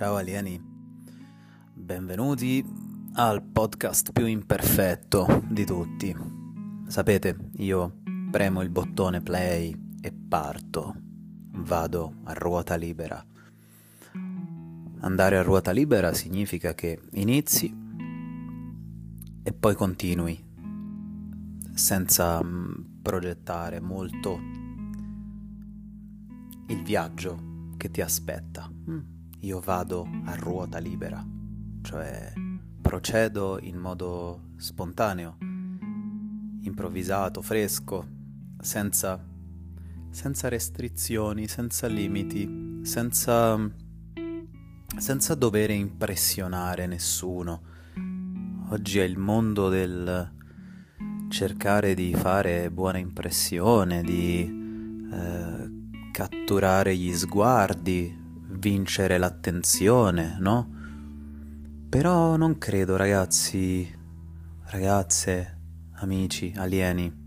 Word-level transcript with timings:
Ciao 0.00 0.16
alieni, 0.16 0.58
benvenuti 1.74 2.64
al 3.16 3.42
podcast 3.42 4.12
più 4.12 4.24
imperfetto 4.24 5.42
di 5.46 5.66
tutti. 5.66 6.16
Sapete, 6.86 7.50
io 7.56 8.00
premo 8.30 8.62
il 8.62 8.70
bottone 8.70 9.20
play 9.20 9.78
e 10.00 10.10
parto, 10.10 10.94
vado 11.50 12.14
a 12.24 12.32
ruota 12.32 12.76
libera. 12.76 13.22
Andare 15.00 15.36
a 15.36 15.42
ruota 15.42 15.70
libera 15.70 16.14
significa 16.14 16.72
che 16.72 16.98
inizi 17.16 17.70
e 19.42 19.52
poi 19.52 19.74
continui, 19.74 20.42
senza 21.74 22.42
mm, 22.42 23.02
progettare 23.02 23.80
molto 23.80 24.40
il 26.68 26.82
viaggio 26.82 27.74
che 27.76 27.90
ti 27.90 28.00
aspetta. 28.00 28.66
Io 29.40 29.58
vado 29.60 30.06
a 30.24 30.34
ruota 30.34 30.78
libera, 30.78 31.26
cioè 31.80 32.30
procedo 32.82 33.58
in 33.60 33.78
modo 33.78 34.50
spontaneo, 34.56 35.38
improvvisato, 36.60 37.40
fresco, 37.40 38.06
senza, 38.60 39.18
senza 40.10 40.48
restrizioni, 40.48 41.48
senza 41.48 41.86
limiti, 41.86 42.80
senza, 42.82 43.58
senza 44.98 45.34
dover 45.34 45.70
impressionare 45.70 46.86
nessuno. 46.86 47.62
Oggi 48.68 48.98
è 48.98 49.04
il 49.04 49.16
mondo 49.16 49.70
del 49.70 50.32
cercare 51.30 51.94
di 51.94 52.12
fare 52.14 52.70
buona 52.70 52.98
impressione, 52.98 54.02
di 54.02 55.08
eh, 55.10 55.70
catturare 56.12 56.94
gli 56.94 57.14
sguardi, 57.14 58.19
vincere 58.60 59.18
l'attenzione, 59.18 60.36
no? 60.38 60.78
Però 61.88 62.36
non 62.36 62.58
credo, 62.58 62.94
ragazzi, 62.96 63.90
ragazze, 64.66 65.58
amici, 65.94 66.52
alieni, 66.54 67.18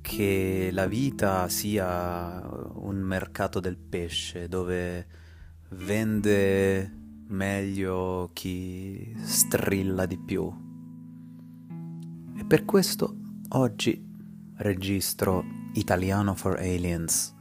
che 0.00 0.68
la 0.70 0.86
vita 0.86 1.48
sia 1.48 2.40
un 2.74 2.98
mercato 2.98 3.58
del 3.58 3.76
pesce 3.76 4.48
dove 4.48 5.06
vende 5.70 6.94
meglio 7.28 8.30
chi 8.32 9.14
strilla 9.22 10.06
di 10.06 10.18
più. 10.18 10.50
E 12.36 12.44
per 12.44 12.64
questo 12.64 13.16
oggi 13.48 14.06
registro 14.58 15.44
Italiano 15.74 16.34
for 16.34 16.56
Aliens 16.58 17.34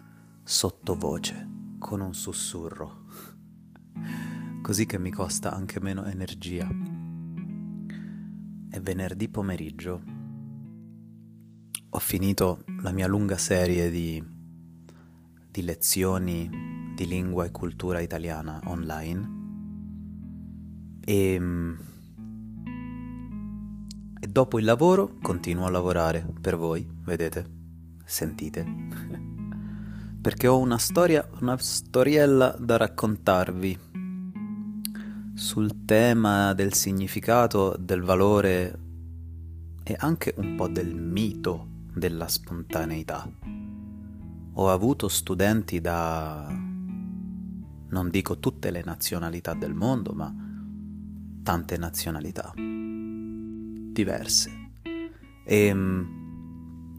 sottovoce 0.44 1.57
con 1.78 2.02
un 2.02 2.14
sussurro, 2.14 3.06
così 4.62 4.86
che 4.86 5.00
mi 5.00 5.12
costa 5.12 5.54
anche 5.54 5.80
meno 5.80 6.06
energia. 6.06 6.68
È 8.70 8.80
venerdì 8.80 9.30
pomeriggio. 9.30 10.02
Ho 11.90 12.00
finito 12.00 12.64
la 12.82 12.92
mia 12.92 13.08
lunga 13.08 13.38
serie 13.38 13.90
di, 13.90 14.24
di 15.52 15.62
lezioni 15.64 16.94
di 16.96 17.08
lingua 17.08 17.46
e 17.46 17.52
cultura 17.52 18.00
italiana 18.00 18.60
online 18.66 19.36
e, 21.10 21.40
e 24.20 24.28
dopo 24.28 24.60
il 24.60 24.66
lavoro 24.66 25.18
continuo 25.22 25.66
a 25.66 25.70
lavorare 25.70 26.28
per 26.42 26.58
voi, 26.58 26.86
vedete 27.06 27.46
sentite. 28.04 29.36
Perché 30.28 30.48
ho 30.48 30.60
una 30.60 30.78
storia, 30.78 31.26
una 31.40 31.58
storiella 31.58 32.54
da 32.60 32.76
raccontarvi 32.76 33.80
sul 35.34 35.86
tema 35.86 36.54
del 36.54 36.74
significato, 36.74 37.78
del 37.80 38.02
valore 38.02 38.80
e 39.84 39.96
anche 39.98 40.34
un 40.36 40.56
po' 40.58 40.68
del 40.68 40.94
mito 40.94 41.68
della 41.94 42.28
spontaneità. 42.28 43.26
Ho 44.56 44.70
avuto 44.70 45.08
studenti 45.08 45.80
da, 45.80 46.46
non 46.50 48.10
dico 48.10 48.38
tutte 48.38 48.70
le 48.70 48.82
nazionalità 48.84 49.54
del 49.54 49.74
mondo, 49.74 50.12
ma 50.12 50.30
tante 51.42 51.78
nazionalità 51.78 52.52
diverse. 53.94 54.52
E, 55.46 55.76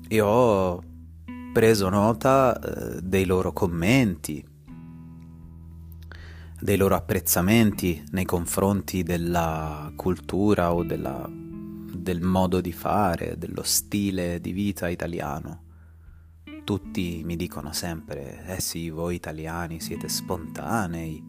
e 0.08 0.20
ho 0.22 0.87
preso 1.52 1.88
nota 1.88 2.58
eh, 2.58 3.00
dei 3.02 3.24
loro 3.24 3.52
commenti, 3.52 4.44
dei 6.60 6.76
loro 6.76 6.94
apprezzamenti 6.94 8.04
nei 8.10 8.24
confronti 8.24 9.02
della 9.02 9.92
cultura 9.96 10.72
o 10.72 10.82
della, 10.82 11.28
del 11.30 12.20
modo 12.20 12.60
di 12.60 12.72
fare, 12.72 13.36
dello 13.38 13.62
stile 13.62 14.40
di 14.40 14.52
vita 14.52 14.88
italiano. 14.88 15.64
Tutti 16.64 17.22
mi 17.24 17.36
dicono 17.36 17.72
sempre, 17.72 18.44
eh 18.46 18.60
sì, 18.60 18.90
voi 18.90 19.14
italiani 19.14 19.80
siete 19.80 20.08
spontanei, 20.08 21.24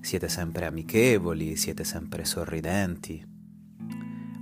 siete 0.00 0.28
sempre 0.28 0.66
amichevoli, 0.66 1.56
siete 1.56 1.84
sempre 1.84 2.24
sorridenti. 2.24 3.26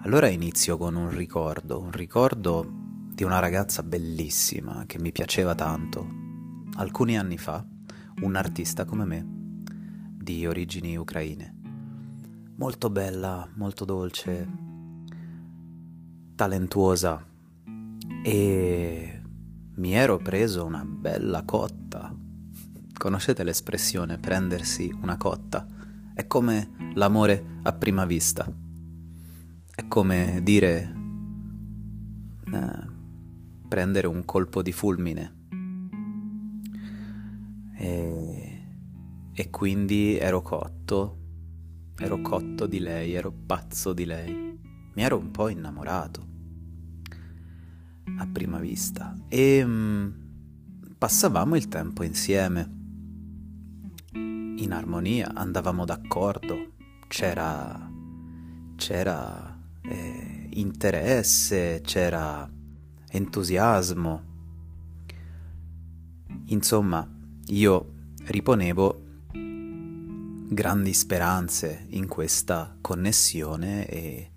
Allora 0.02 0.28
inizio 0.28 0.76
con 0.76 0.96
un 0.96 1.10
ricordo, 1.10 1.80
un 1.80 1.92
ricordo 1.92 2.77
di 3.18 3.24
una 3.24 3.40
ragazza 3.40 3.82
bellissima 3.82 4.84
che 4.86 5.00
mi 5.00 5.10
piaceva 5.10 5.56
tanto. 5.56 6.08
Alcuni 6.76 7.18
anni 7.18 7.36
fa, 7.36 7.66
un 8.20 8.36
artista 8.36 8.84
come 8.84 9.04
me, 9.04 9.26
di 10.14 10.46
origini 10.46 10.96
ucraine. 10.96 11.52
Molto 12.58 12.90
bella, 12.90 13.48
molto 13.56 13.84
dolce, 13.84 14.48
talentuosa 16.36 17.26
e 18.22 19.22
mi 19.74 19.92
ero 19.94 20.18
preso 20.18 20.64
una 20.64 20.84
bella 20.84 21.42
cotta. 21.42 22.14
Conoscete 22.96 23.42
l'espressione 23.42 24.18
prendersi 24.18 24.96
una 25.02 25.16
cotta? 25.16 25.66
È 26.14 26.24
come 26.28 26.92
l'amore 26.94 27.58
a 27.64 27.72
prima 27.72 28.04
vista. 28.04 28.48
È 29.74 29.88
come 29.88 30.40
dire 30.44 30.94
eh, 32.52 32.96
prendere 33.68 34.06
un 34.06 34.24
colpo 34.24 34.62
di 34.62 34.72
fulmine. 34.72 35.36
E, 37.76 38.62
e 39.32 39.50
quindi 39.50 40.16
ero 40.16 40.42
cotto, 40.42 41.18
ero 41.96 42.20
cotto 42.20 42.66
di 42.66 42.80
lei, 42.80 43.12
ero 43.12 43.32
pazzo 43.32 43.92
di 43.92 44.04
lei. 44.04 44.58
Mi 44.94 45.02
ero 45.02 45.16
un 45.16 45.30
po' 45.30 45.48
innamorato 45.48 46.26
a 48.16 48.26
prima 48.26 48.58
vista 48.58 49.14
e 49.28 49.64
mm, 49.64 50.08
passavamo 50.96 51.54
il 51.54 51.68
tempo 51.68 52.02
insieme, 52.02 52.76
in 54.12 54.72
armonia, 54.72 55.32
andavamo 55.34 55.84
d'accordo, 55.84 56.72
c'era, 57.06 57.88
c'era 58.74 59.56
eh, 59.82 60.48
interesse, 60.50 61.80
c'era 61.84 62.50
entusiasmo. 63.10 64.22
Insomma, 66.46 67.06
io 67.46 67.92
riponevo 68.24 69.02
grandi 70.50 70.92
speranze 70.94 71.86
in 71.90 72.06
questa 72.06 72.76
connessione 72.80 73.86
e 73.86 74.32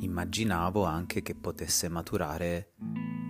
immaginavo 0.00 0.84
anche 0.84 1.22
che 1.22 1.34
potesse 1.34 1.88
maturare, 1.88 2.72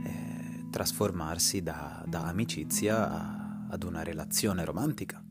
eh, 0.05 0.67
trasformarsi 0.71 1.63
da, 1.63 2.03
da 2.07 2.27
amicizia 2.27 3.11
a, 3.11 3.67
ad 3.71 3.83
una 3.85 4.03
relazione 4.03 4.65
romantica. 4.65 5.23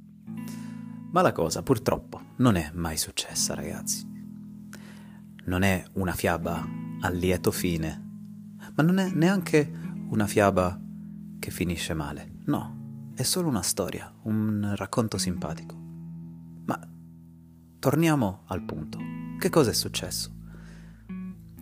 Ma 1.11 1.21
la 1.21 1.33
cosa 1.33 1.61
purtroppo 1.61 2.21
non 2.37 2.55
è 2.55 2.71
mai 2.73 2.97
successa, 2.97 3.53
ragazzi. 3.53 4.09
Non 5.45 5.63
è 5.63 5.83
una 5.93 6.13
fiaba 6.13 6.65
a 7.01 7.09
lieto 7.09 7.51
fine 7.51 8.10
ma 8.81 8.87
non 8.87 8.97
è 8.97 9.11
neanche 9.13 9.71
una 10.09 10.25
fiaba 10.25 10.79
che 11.37 11.51
finisce 11.51 11.93
male, 11.93 12.39
no, 12.45 13.11
è 13.13 13.21
solo 13.21 13.47
una 13.47 13.61
storia, 13.61 14.11
un 14.23 14.73
racconto 14.75 15.19
simpatico. 15.19 15.75
Ma 16.65 16.79
torniamo 17.77 18.41
al 18.47 18.63
punto. 18.63 18.97
Che 19.37 19.49
cosa 19.49 19.69
è 19.69 19.73
successo? 19.73 20.33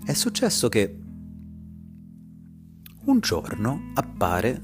È 0.01 0.13
successo 0.13 0.69
che 0.69 0.97
un 3.03 3.19
giorno 3.19 3.91
appare 3.95 4.61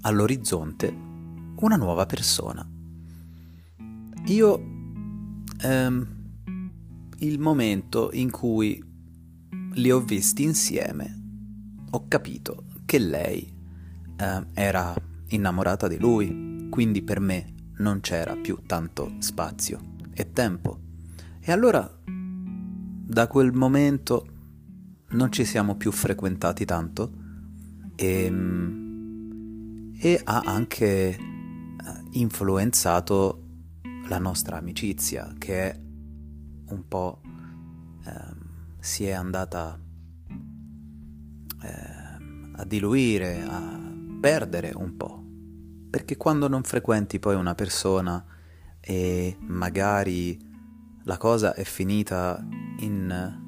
all'orizzonte 0.00 0.96
una 1.56 1.76
nuova 1.76 2.06
persona. 2.06 2.66
Io... 4.26 4.70
Ehm, 5.60 6.20
il 7.18 7.38
momento 7.38 8.10
in 8.12 8.32
cui 8.32 8.82
li 9.74 9.90
ho 9.92 10.00
visti 10.00 10.42
insieme 10.42 11.21
ho 11.94 12.08
capito 12.08 12.64
che 12.86 12.98
lei 12.98 13.54
eh, 14.16 14.46
era 14.54 14.94
innamorata 15.28 15.88
di 15.88 15.98
lui, 15.98 16.68
quindi 16.70 17.02
per 17.02 17.20
me 17.20 17.54
non 17.78 18.00
c'era 18.00 18.34
più 18.36 18.60
tanto 18.66 19.14
spazio 19.18 19.80
e 20.14 20.30
tempo. 20.32 20.80
E 21.40 21.52
allora, 21.52 21.90
da 22.04 23.26
quel 23.26 23.52
momento, 23.52 24.26
non 25.10 25.30
ci 25.30 25.44
siamo 25.44 25.76
più 25.76 25.92
frequentati 25.92 26.64
tanto 26.64 27.12
e, 27.94 28.24
ehm, 28.24 29.92
e 29.98 30.20
ha 30.24 30.42
anche 30.46 31.08
eh, 31.10 31.18
influenzato 32.12 33.38
la 34.08 34.18
nostra 34.18 34.56
amicizia 34.56 35.34
che 35.38 35.70
è 35.70 35.80
un 36.68 36.88
po' 36.88 37.20
eh, 38.06 38.34
si 38.80 39.04
è 39.04 39.12
andata 39.12 39.78
eh, 41.62 42.56
a 42.56 42.64
diluire, 42.64 43.42
a 43.42 43.80
perdere 44.20 44.72
un 44.74 44.96
po'. 44.96 45.24
Perché 45.90 46.16
quando 46.16 46.48
non 46.48 46.62
frequenti 46.62 47.18
poi 47.18 47.34
una 47.34 47.54
persona 47.54 48.24
e 48.80 49.36
magari 49.40 50.38
la 51.04 51.16
cosa 51.16 51.54
è 51.54 51.64
finita 51.64 52.44
in 52.78 53.40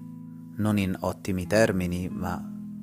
non 0.57 0.79
in 0.79 0.97
ottimi 1.01 1.47
termini, 1.47 2.09
ma 2.09 2.41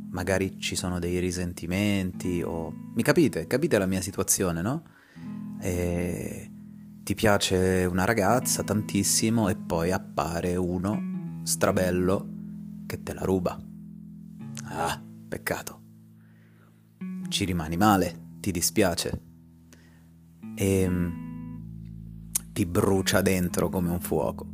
magari 0.10 0.60
ci 0.60 0.76
sono 0.76 1.00
dei 1.00 1.20
risentimenti 1.20 2.42
o 2.42 2.74
mi 2.94 3.04
capite? 3.04 3.48
Capite 3.48 3.78
la 3.78 3.86
mia 3.86 4.02
situazione, 4.02 4.62
no? 4.62 4.84
E 5.62 6.52
ti 7.04 7.16
piace 7.16 7.88
una 7.90 8.06
ragazza 8.06 8.64
tantissimo 8.64 9.50
e 9.50 9.56
poi 9.56 9.92
appare 9.92 10.56
uno 10.56 11.40
strabello 11.44 12.28
che 12.86 13.02
te 13.04 13.14
la 13.14 13.24
ruba. 13.24 13.60
Ah, 14.66 15.02
peccato. 15.32 15.82
Ci 17.30 17.46
rimani 17.46 17.78
male, 17.78 18.34
ti 18.42 18.52
dispiace. 18.52 19.22
E 20.56 20.90
mm, 20.90 21.10
ti 22.52 22.66
brucia 22.66 23.22
dentro 23.22 23.70
come 23.70 23.90
un 23.90 24.02
fuoco. 24.02 24.46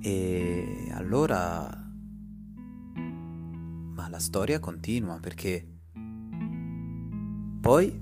E 0.00 0.88
allora... 0.92 1.80
Ma 3.94 4.08
la 4.08 4.18
storia 4.18 4.58
continua 4.58 5.20
perché 5.20 5.68
poi, 7.60 7.94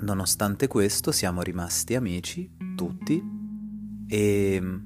nonostante 0.00 0.66
questo, 0.66 1.10
siamo 1.10 1.40
rimasti 1.40 1.94
amici, 1.94 2.54
tutti, 2.76 3.20
e, 4.06 4.80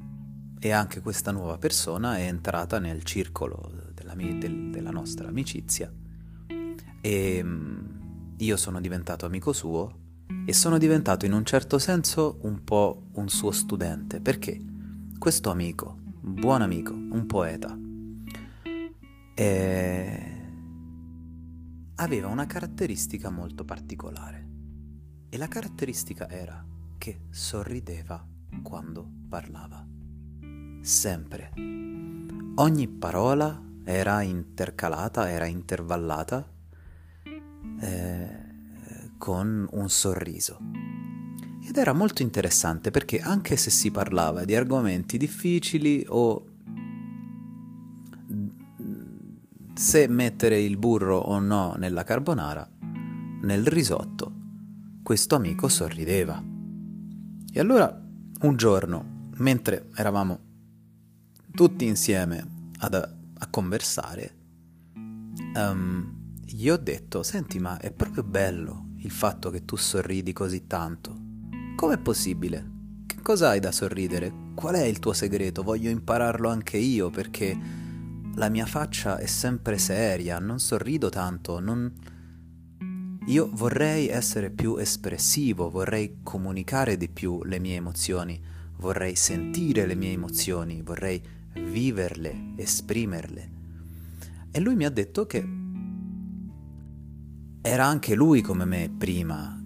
e 0.60 0.70
anche 0.70 1.00
questa 1.00 1.32
nuova 1.32 1.58
persona 1.58 2.16
è 2.16 2.28
entrata 2.28 2.78
nel 2.78 3.02
circolo 3.02 3.87
della, 4.14 4.38
del, 4.38 4.70
della 4.70 4.90
nostra 4.90 5.28
amicizia. 5.28 5.92
E 7.00 7.44
io 8.36 8.56
sono 8.56 8.80
diventato 8.80 9.26
amico 9.26 9.52
suo 9.52 10.06
e 10.44 10.52
sono 10.52 10.78
diventato 10.78 11.26
in 11.26 11.32
un 11.32 11.44
certo 11.44 11.78
senso 11.78 12.38
un 12.42 12.62
po' 12.64 13.08
un 13.12 13.28
suo 13.28 13.50
studente. 13.50 14.20
Perché? 14.20 14.60
Questo 15.18 15.50
amico, 15.50 15.98
un 16.22 16.34
buon 16.34 16.62
amico, 16.62 16.92
un 16.92 17.26
poeta, 17.26 17.76
eh, 19.34 20.32
aveva 21.96 22.28
una 22.28 22.46
caratteristica 22.46 23.30
molto 23.30 23.64
particolare. 23.64 24.46
E 25.28 25.36
la 25.36 25.48
caratteristica 25.48 26.28
era 26.28 26.64
che 26.96 27.20
sorrideva 27.30 28.26
quando 28.62 29.10
parlava. 29.28 29.86
Sempre. 30.80 31.52
Ogni 32.54 32.88
parola 32.88 33.67
era 33.88 34.20
intercalata, 34.20 35.30
era 35.30 35.46
intervallata 35.46 36.46
eh, 37.80 38.28
con 39.16 39.66
un 39.70 39.88
sorriso. 39.88 40.58
Ed 41.66 41.74
era 41.74 41.94
molto 41.94 42.20
interessante 42.20 42.90
perché 42.90 43.18
anche 43.18 43.56
se 43.56 43.70
si 43.70 43.90
parlava 43.90 44.44
di 44.44 44.54
argomenti 44.54 45.16
difficili 45.16 46.04
o 46.06 46.44
se 49.72 50.06
mettere 50.08 50.60
il 50.60 50.76
burro 50.76 51.16
o 51.16 51.38
no 51.38 51.74
nella 51.78 52.04
carbonara, 52.04 52.68
nel 53.40 53.66
risotto, 53.66 54.32
questo 55.02 55.34
amico 55.34 55.68
sorrideva. 55.68 56.42
E 57.50 57.58
allora 57.58 58.06
un 58.40 58.56
giorno, 58.56 59.30
mentre 59.36 59.88
eravamo 59.94 60.40
tutti 61.54 61.86
insieme 61.86 62.46
ad, 62.80 63.17
a 63.38 63.46
conversare, 63.48 64.36
um, 65.54 66.34
gli 66.44 66.68
ho 66.68 66.76
detto, 66.76 67.22
senti 67.22 67.58
ma 67.58 67.78
è 67.78 67.92
proprio 67.92 68.22
bello 68.22 68.90
il 68.98 69.10
fatto 69.10 69.50
che 69.50 69.64
tu 69.64 69.76
sorridi 69.76 70.32
così 70.32 70.66
tanto. 70.66 71.16
Com'è 71.76 71.98
possibile? 71.98 72.76
Che 73.06 73.20
cosa 73.22 73.50
hai 73.50 73.60
da 73.60 73.70
sorridere? 73.70 74.32
Qual 74.54 74.74
è 74.74 74.82
il 74.82 74.98
tuo 74.98 75.12
segreto? 75.12 75.62
Voglio 75.62 75.90
impararlo 75.90 76.48
anche 76.48 76.76
io 76.76 77.10
perché 77.10 77.56
la 78.34 78.48
mia 78.48 78.66
faccia 78.66 79.18
è 79.18 79.26
sempre 79.26 79.78
seria, 79.78 80.38
non 80.38 80.58
sorrido 80.58 81.08
tanto, 81.08 81.60
non... 81.60 81.92
Io 83.26 83.50
vorrei 83.52 84.08
essere 84.08 84.50
più 84.50 84.76
espressivo, 84.76 85.70
vorrei 85.70 86.20
comunicare 86.22 86.96
di 86.96 87.08
più 87.08 87.42
le 87.44 87.58
mie 87.58 87.76
emozioni, 87.76 88.40
vorrei 88.78 89.16
sentire 89.16 89.84
le 89.86 89.94
mie 89.94 90.12
emozioni, 90.12 90.80
vorrei 90.82 91.22
viverle, 91.64 92.54
esprimerle. 92.56 93.50
E 94.50 94.60
lui 94.60 94.76
mi 94.76 94.84
ha 94.84 94.90
detto 94.90 95.26
che 95.26 95.46
era 97.60 97.84
anche 97.84 98.14
lui 98.14 98.40
come 98.40 98.64
me 98.64 98.92
prima, 98.96 99.60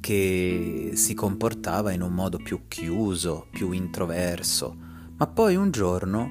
che 0.00 0.90
si 0.94 1.14
comportava 1.14 1.92
in 1.92 2.02
un 2.02 2.12
modo 2.12 2.38
più 2.38 2.66
chiuso, 2.68 3.46
più 3.50 3.70
introverso, 3.70 4.76
ma 5.16 5.26
poi 5.26 5.56
un 5.56 5.70
giorno 5.70 6.28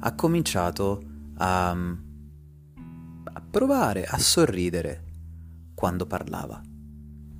ha 0.00 0.14
cominciato 0.14 1.02
a, 1.36 1.70
a 1.70 3.40
provare 3.50 4.04
a 4.04 4.18
sorridere 4.18 5.04
quando 5.74 6.06
parlava, 6.06 6.60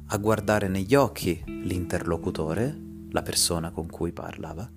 a 0.06 0.16
guardare 0.18 0.68
negli 0.68 0.94
occhi 0.94 1.42
l'interlocutore, 1.46 2.78
la 3.10 3.22
persona 3.22 3.70
con 3.70 3.88
cui 3.88 4.12
parlava, 4.12 4.70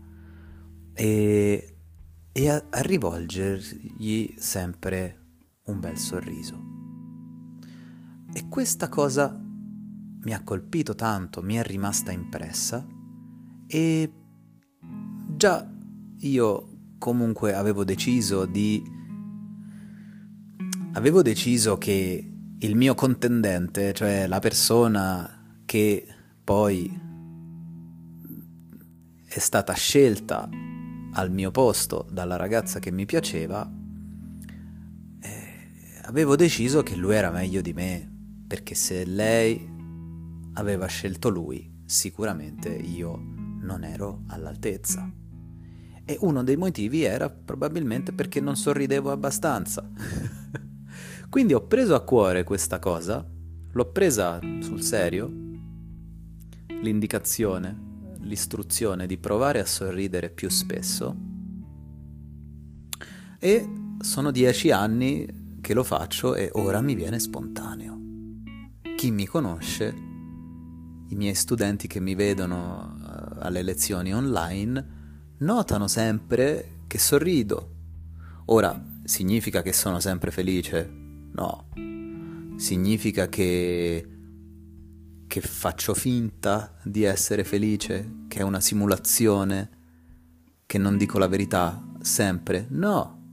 e, 0.96 1.78
e 2.32 2.50
a, 2.50 2.66
a 2.70 2.82
rivolgergli 2.82 4.34
sempre 4.38 5.20
un 5.66 5.80
bel 5.80 5.98
sorriso. 5.98 6.74
E 8.34 8.48
questa 8.50 8.90
cosa 8.90 9.40
mi 10.24 10.34
ha 10.34 10.44
colpito 10.44 10.96
tanto, 10.96 11.42
mi 11.44 11.56
è 11.56 11.64
rimasta 11.64 12.12
impressa 12.12 12.86
e 13.68 14.12
già 15.36 15.72
io 16.18 16.70
comunque 16.98 17.54
avevo 17.54 17.84
deciso 17.84 18.46
di... 18.46 18.82
avevo 20.94 21.22
deciso 21.22 21.78
che 21.78 22.32
il 22.58 22.76
mio 22.76 22.96
contendente, 22.96 23.94
cioè 23.94 24.28
la 24.28 24.40
persona 24.40 25.62
che 25.66 26.08
poi 26.44 27.04
è 29.26 29.40
stata 29.40 29.74
scelta 29.74 30.50
al 31.18 31.32
mio 31.32 31.52
posto 31.52 32.08
dalla 32.12 32.36
ragazza 32.36 32.80
che 32.80 32.92
mi 32.92 33.06
piaceva, 33.06 33.70
eh, 35.22 36.02
avevo 36.04 36.36
deciso 36.36 36.84
che 36.84 36.96
lui 36.96 37.16
era 37.16 37.32
meglio 37.32 37.62
di 37.62 37.74
me 37.74 38.12
perché 38.48 38.76
se 38.76 39.06
lei 39.06 39.74
aveva 40.54 40.86
scelto 40.88 41.30
lui, 41.30 41.84
sicuramente 41.86 42.70
io 42.70 43.18
non 43.62 43.84
ero 43.84 44.24
all'altezza. 44.28 45.10
E 46.08 46.18
uno 46.22 46.44
dei 46.44 46.58
motivi 46.58 47.04
era 47.04 47.30
probabilmente 47.30 48.12
perché 48.14 48.40
non 48.40 48.56
sorridevo 48.56 49.10
abbastanza. 49.10 49.90
Quindi 51.30 51.54
ho 51.54 51.66
preso 51.66 51.96
a 51.96 52.04
cuore 52.04 52.44
questa 52.44 52.78
cosa, 52.80 53.26
l'ho 53.72 53.92
presa 53.92 54.40
sul 54.60 54.82
serio, 54.82 55.32
l'indicazione, 56.82 57.95
l'istruzione 58.26 59.08
di 59.08 59.18
provare 59.18 59.60
a 59.60 59.66
sorridere 59.66 60.30
più 60.30 60.50
spesso 60.50 61.16
e 63.40 63.70
sono 64.00 64.32
dieci 64.32 64.72
anni 64.72 65.58
che 65.62 65.74
lo 65.74 65.84
faccio 65.84 66.36
e 66.36 66.50
ora 66.54 66.82
mi 66.82 66.96
viene 66.96 67.20
spontaneo 67.20 67.96
chi 68.96 69.12
mi 69.12 69.26
conosce, 69.26 69.94
i 71.10 71.16
miei 71.16 71.36
studenti 71.36 71.86
che 71.86 72.00
mi 72.00 72.16
vedono 72.16 72.98
eh, 72.98 73.46
alle 73.46 73.62
lezioni 73.62 74.14
online, 74.14 75.34
notano 75.40 75.88
sempre 75.88 76.84
che 76.88 76.98
sorrido. 76.98 77.74
Ora, 78.46 78.82
significa 79.04 79.62
che 79.62 79.74
sono 79.74 80.00
sempre 80.00 80.32
felice? 80.32 80.90
No. 81.34 81.68
Significa 82.56 83.28
che 83.28 84.15
che 85.28 85.42
faccio 85.42 85.94
finta 85.94 86.76
di 86.84 87.04
essere 87.04 87.44
felice, 87.44 88.24
che 88.28 88.40
è 88.40 88.44
una 88.44 88.60
simulazione, 88.60 89.70
che 90.66 90.78
non 90.78 90.98
dico 90.98 91.18
la 91.18 91.28
verità 91.28 91.84
sempre? 92.02 92.68
No. 92.70 93.32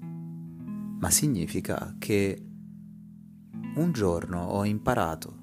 Ma 0.98 1.10
significa 1.10 1.96
che 1.98 2.46
un 3.74 3.92
giorno 3.92 4.44
ho 4.44 4.64
imparato 4.64 5.40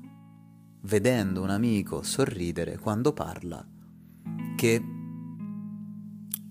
vedendo 0.82 1.42
un 1.42 1.50
amico 1.50 2.04
sorridere 2.04 2.78
quando 2.78 3.12
parla, 3.12 3.66
che 4.56 4.84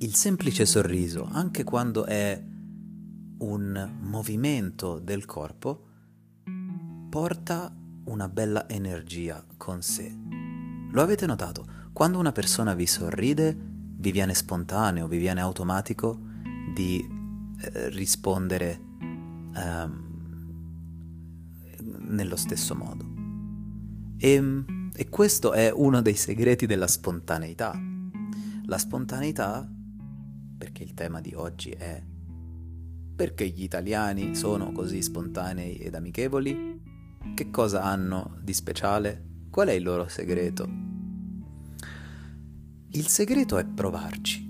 il 0.01 0.15
semplice 0.15 0.67
sorriso, 0.67 1.29
anche 1.31 1.65
quando 1.65 2.05
è 2.05 2.41
un 3.39 3.97
movimento 4.01 4.99
del 4.99 5.25
corpo, 5.25 5.87
porta 7.09 7.75
una 8.09 8.29
bella 8.29 8.69
energia 8.69 9.45
con 9.57 9.83
sé. 9.83 10.15
Lo 10.91 11.03
avete 11.03 11.27
notato? 11.27 11.67
Quando 11.93 12.19
una 12.19 12.33
persona 12.33 12.75
vi 12.75 12.87
sorride, 12.87 13.57
vi 13.57 14.11
viene 14.13 14.35
spontaneo, 14.35 15.07
vi 15.09 15.19
viene 15.19 15.41
automatico 15.41 16.19
di 16.75 17.07
eh, 17.61 17.89
rispondere 17.91 18.81
um, 19.01 20.07
nello 22.09 22.37
stesso 22.37 22.75
modo. 22.75 23.05
E, 24.17 24.65
e 24.95 25.09
questo 25.09 25.53
è 25.53 25.71
uno 25.73 26.01
dei 26.01 26.15
segreti 26.15 26.67
della 26.67 26.87
spontaneità. 26.87 27.79
La 28.65 28.79
spontaneità, 28.79 29.69
perché 30.57 30.83
il 30.83 30.95
tema 30.95 31.21
di 31.21 31.35
oggi 31.35 31.71
è 31.71 32.03
perché 33.19 33.49
gli 33.49 33.65
italiani 33.65 34.37
sono 34.37 34.71
così 34.71 35.03
spontanei 35.03 35.79
ed 35.79 35.97
amichevoli? 35.97 36.78
Che 37.35 37.51
cosa 37.51 37.83
hanno 37.83 38.37
di 38.43 38.53
speciale? 38.53 39.25
Qual 39.51 39.69
è 39.69 39.73
il 39.73 39.83
loro 39.83 40.09
segreto? 40.09 40.69
Il 42.91 43.07
segreto 43.07 43.59
è 43.59 43.67
provarci. 43.67 44.47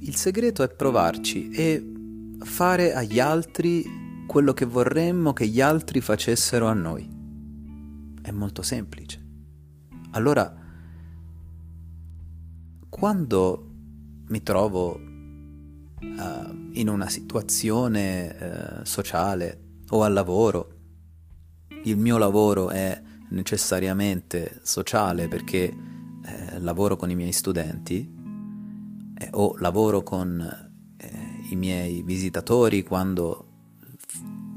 Il 0.00 0.14
segreto 0.14 0.62
è 0.62 0.68
provarci 0.68 1.50
e 1.50 1.92
fare 2.40 2.94
agli 2.94 3.20
altri 3.20 4.24
quello 4.26 4.52
che 4.52 4.64
vorremmo 4.64 5.32
che 5.32 5.46
gli 5.46 5.60
altri 5.60 6.00
facessero 6.00 6.66
a 6.66 6.72
noi. 6.72 7.08
È 8.22 8.30
molto 8.30 8.62
semplice. 8.62 9.22
Allora, 10.12 10.54
quando 12.88 13.70
mi 14.28 14.42
trovo 14.42 14.94
uh, 14.94 16.70
in 16.72 16.88
una 16.88 17.08
situazione 17.08 18.36
uh, 18.80 18.84
sociale 18.84 19.80
o 19.88 20.02
al 20.02 20.12
lavoro, 20.12 20.73
il 21.84 21.96
mio 21.96 22.18
lavoro 22.18 22.70
è 22.70 23.00
necessariamente 23.30 24.60
sociale 24.62 25.28
perché 25.28 25.64
eh, 26.24 26.58
lavoro 26.60 26.96
con 26.96 27.10
i 27.10 27.14
miei 27.14 27.32
studenti 27.32 28.10
eh, 29.16 29.28
o 29.32 29.56
lavoro 29.58 30.02
con 30.02 30.40
eh, 30.96 31.38
i 31.50 31.56
miei 31.56 32.02
visitatori 32.02 32.82
quando 32.82 33.48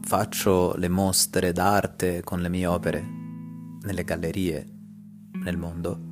faccio 0.02 0.76
le 0.78 0.88
mostre 0.88 1.52
d'arte 1.52 2.24
con 2.24 2.40
le 2.40 2.50
mie 2.50 2.66
opere 2.66 3.06
nelle 3.82 4.04
gallerie 4.04 4.66
nel 5.44 5.58
mondo. 5.58 6.06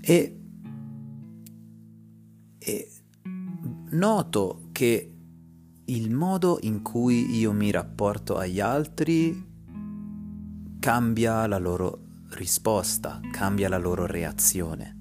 E, 0.00 0.40
e 2.58 2.90
noto 3.90 4.68
che 4.72 5.19
il 5.90 6.12
modo 6.12 6.58
in 6.62 6.82
cui 6.82 7.36
io 7.36 7.52
mi 7.52 7.72
rapporto 7.72 8.36
agli 8.36 8.60
altri 8.60 9.48
cambia 10.78 11.46
la 11.48 11.58
loro 11.58 12.26
risposta, 12.30 13.20
cambia 13.32 13.68
la 13.68 13.78
loro 13.78 14.06
reazione. 14.06 14.98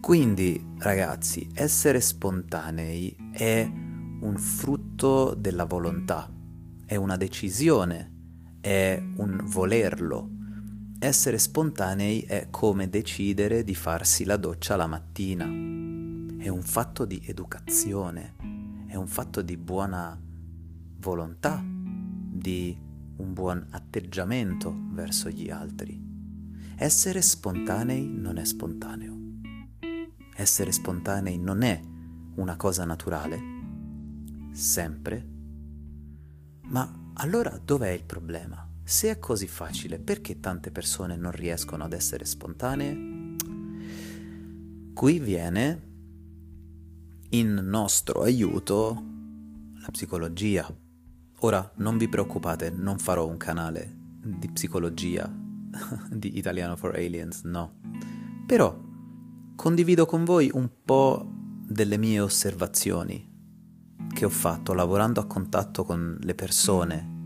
Quindi, 0.00 0.74
ragazzi, 0.78 1.50
essere 1.52 2.00
spontanei 2.00 3.14
è 3.32 3.68
un 4.20 4.36
frutto 4.36 5.34
della 5.34 5.64
volontà, 5.64 6.32
è 6.86 6.94
una 6.94 7.16
decisione, 7.16 8.12
è 8.60 9.02
un 9.16 9.40
volerlo. 9.46 10.30
Essere 11.00 11.38
spontanei 11.38 12.20
è 12.20 12.46
come 12.50 12.88
decidere 12.88 13.64
di 13.64 13.74
farsi 13.74 14.24
la 14.24 14.36
doccia 14.36 14.76
la 14.76 14.86
mattina. 14.86 15.44
È 15.44 16.48
un 16.48 16.62
fatto 16.62 17.04
di 17.04 17.20
educazione, 17.26 18.59
è 18.90 18.96
un 18.96 19.06
fatto 19.06 19.40
di 19.40 19.56
buona 19.56 20.20
volontà, 20.98 21.62
di 21.64 22.76
un 23.18 23.32
buon 23.32 23.64
atteggiamento 23.70 24.76
verso 24.90 25.30
gli 25.30 25.48
altri. 25.48 25.96
Essere 26.74 27.22
spontanei 27.22 28.08
non 28.08 28.36
è 28.36 28.44
spontaneo. 28.44 29.16
Essere 30.34 30.72
spontanei 30.72 31.38
non 31.38 31.62
è 31.62 31.80
una 32.34 32.56
cosa 32.56 32.84
naturale, 32.84 33.40
sempre? 34.50 35.28
Ma 36.62 37.12
allora 37.14 37.60
dov'è 37.64 37.90
il 37.90 38.02
problema? 38.02 38.68
Se 38.82 39.08
è 39.08 39.20
così 39.20 39.46
facile, 39.46 40.00
perché 40.00 40.40
tante 40.40 40.72
persone 40.72 41.14
non 41.14 41.30
riescono 41.30 41.84
ad 41.84 41.92
essere 41.92 42.24
spontanee? 42.24 43.36
Qui 44.92 45.20
viene 45.20 45.89
in 47.30 47.60
nostro 47.64 48.22
aiuto 48.22 49.04
la 49.80 49.90
psicologia. 49.90 50.72
Ora 51.40 51.72
non 51.76 51.96
vi 51.96 52.08
preoccupate, 52.08 52.70
non 52.70 52.98
farò 52.98 53.26
un 53.26 53.36
canale 53.36 53.96
di 54.22 54.50
psicologia 54.50 55.30
di 56.10 56.38
Italiano 56.38 56.76
for 56.76 56.94
Aliens, 56.94 57.42
no. 57.44 57.74
Però 58.46 58.78
condivido 59.54 60.06
con 60.06 60.24
voi 60.24 60.50
un 60.52 60.68
po' 60.84 61.26
delle 61.66 61.98
mie 61.98 62.20
osservazioni 62.20 63.28
che 64.12 64.24
ho 64.24 64.30
fatto 64.30 64.74
lavorando 64.74 65.20
a 65.20 65.26
contatto 65.26 65.84
con 65.84 66.18
le 66.20 66.34
persone 66.34 67.18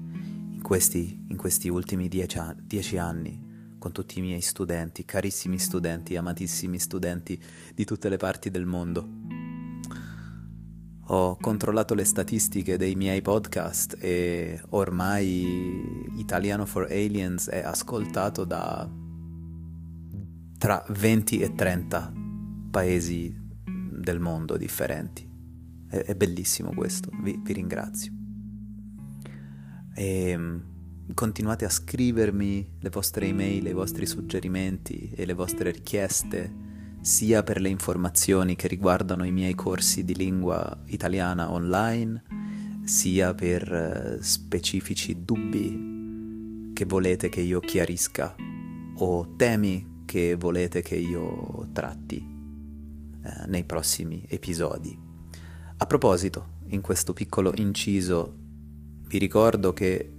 in 0.51 0.61
questi, 0.63 1.25
in 1.29 1.37
questi 1.37 1.69
ultimi 1.69 2.09
dieci, 2.09 2.39
dieci 2.63 2.99
anni, 2.99 3.77
con 3.79 3.91
tutti 3.93 4.19
i 4.19 4.23
miei 4.23 4.43
studenti, 4.43 5.05
carissimi 5.05 5.59
studenti, 5.59 6.15
amatissimi 6.17 6.79
studenti 6.79 7.43
di 7.75 7.85
tutte 7.85 8.09
le 8.11 8.17
parti 8.19 8.51
del 8.51 8.67
mondo. 8.67 9.44
Ho 11.09 11.37
controllato 11.37 11.93
le 11.95 12.05
statistiche 12.05 12.79
dei 12.79 12.95
miei 12.95 13.21
podcast 13.21 13.99
e 14.01 14.59
ormai 14.71 16.09
Italiano 16.17 16.65
for 16.65 16.85
Aliens 16.85 17.49
è 17.49 17.59
ascoltato 17.59 18.45
da 18.45 18.89
tra 20.57 20.83
20 20.89 21.41
e 21.41 21.55
30 21.55 22.13
paesi 22.71 23.39
del 24.01 24.19
mondo 24.19 24.57
differenti. 24.57 25.29
È, 25.87 25.97
è 25.97 26.15
bellissimo 26.15 26.73
questo, 26.73 27.11
vi, 27.21 27.39
vi 27.43 27.53
ringrazio. 27.53 28.13
E 29.95 30.29
ehm, 30.31 30.63
continuate 31.13 31.67
a 31.67 31.71
scrivermi 31.71 32.77
le 32.81 32.89
vostre 32.89 33.27
email, 33.27 33.67
i 33.67 33.75
vostri 33.75 34.07
suggerimenti 34.07 35.11
e 35.15 35.27
le 35.27 35.35
vostre 35.35 35.71
richieste, 35.71 36.51
sia 37.05 37.43
per 37.43 37.61
le 37.61 37.69
informazioni 37.69 38.57
che 38.57 38.67
riguardano 38.67 39.27
i 39.27 39.31
miei 39.31 39.55
corsi 39.55 40.07
di 40.07 40.15
lingua 40.15 40.75
italiana 40.87 41.53
online, 41.53 42.23
sia 42.85 43.35
per 43.35 43.71
eh, 43.71 44.23
specifici 44.23 45.23
dubbi 45.23 46.73
che 46.73 46.87
volete 46.87 47.29
che 47.29 47.43
io 47.43 47.61
chiarisca 47.61 48.35
o 48.97 49.37
temi 49.37 50.05
che 50.07 50.35
volete 50.37 50.81
che 50.81 50.97
io 50.97 51.69
tratti 51.75 52.17
eh, 52.17 53.47
nei 53.49 53.65
prossimi 53.65 54.25
episodi. 54.27 54.99
A 55.77 55.85
proposito, 55.85 56.63
in 56.69 56.81
questo 56.81 57.13
piccolo 57.13 57.53
inciso, 57.57 58.35
vi 59.03 59.19
ricordo 59.19 59.75
che 59.75 60.11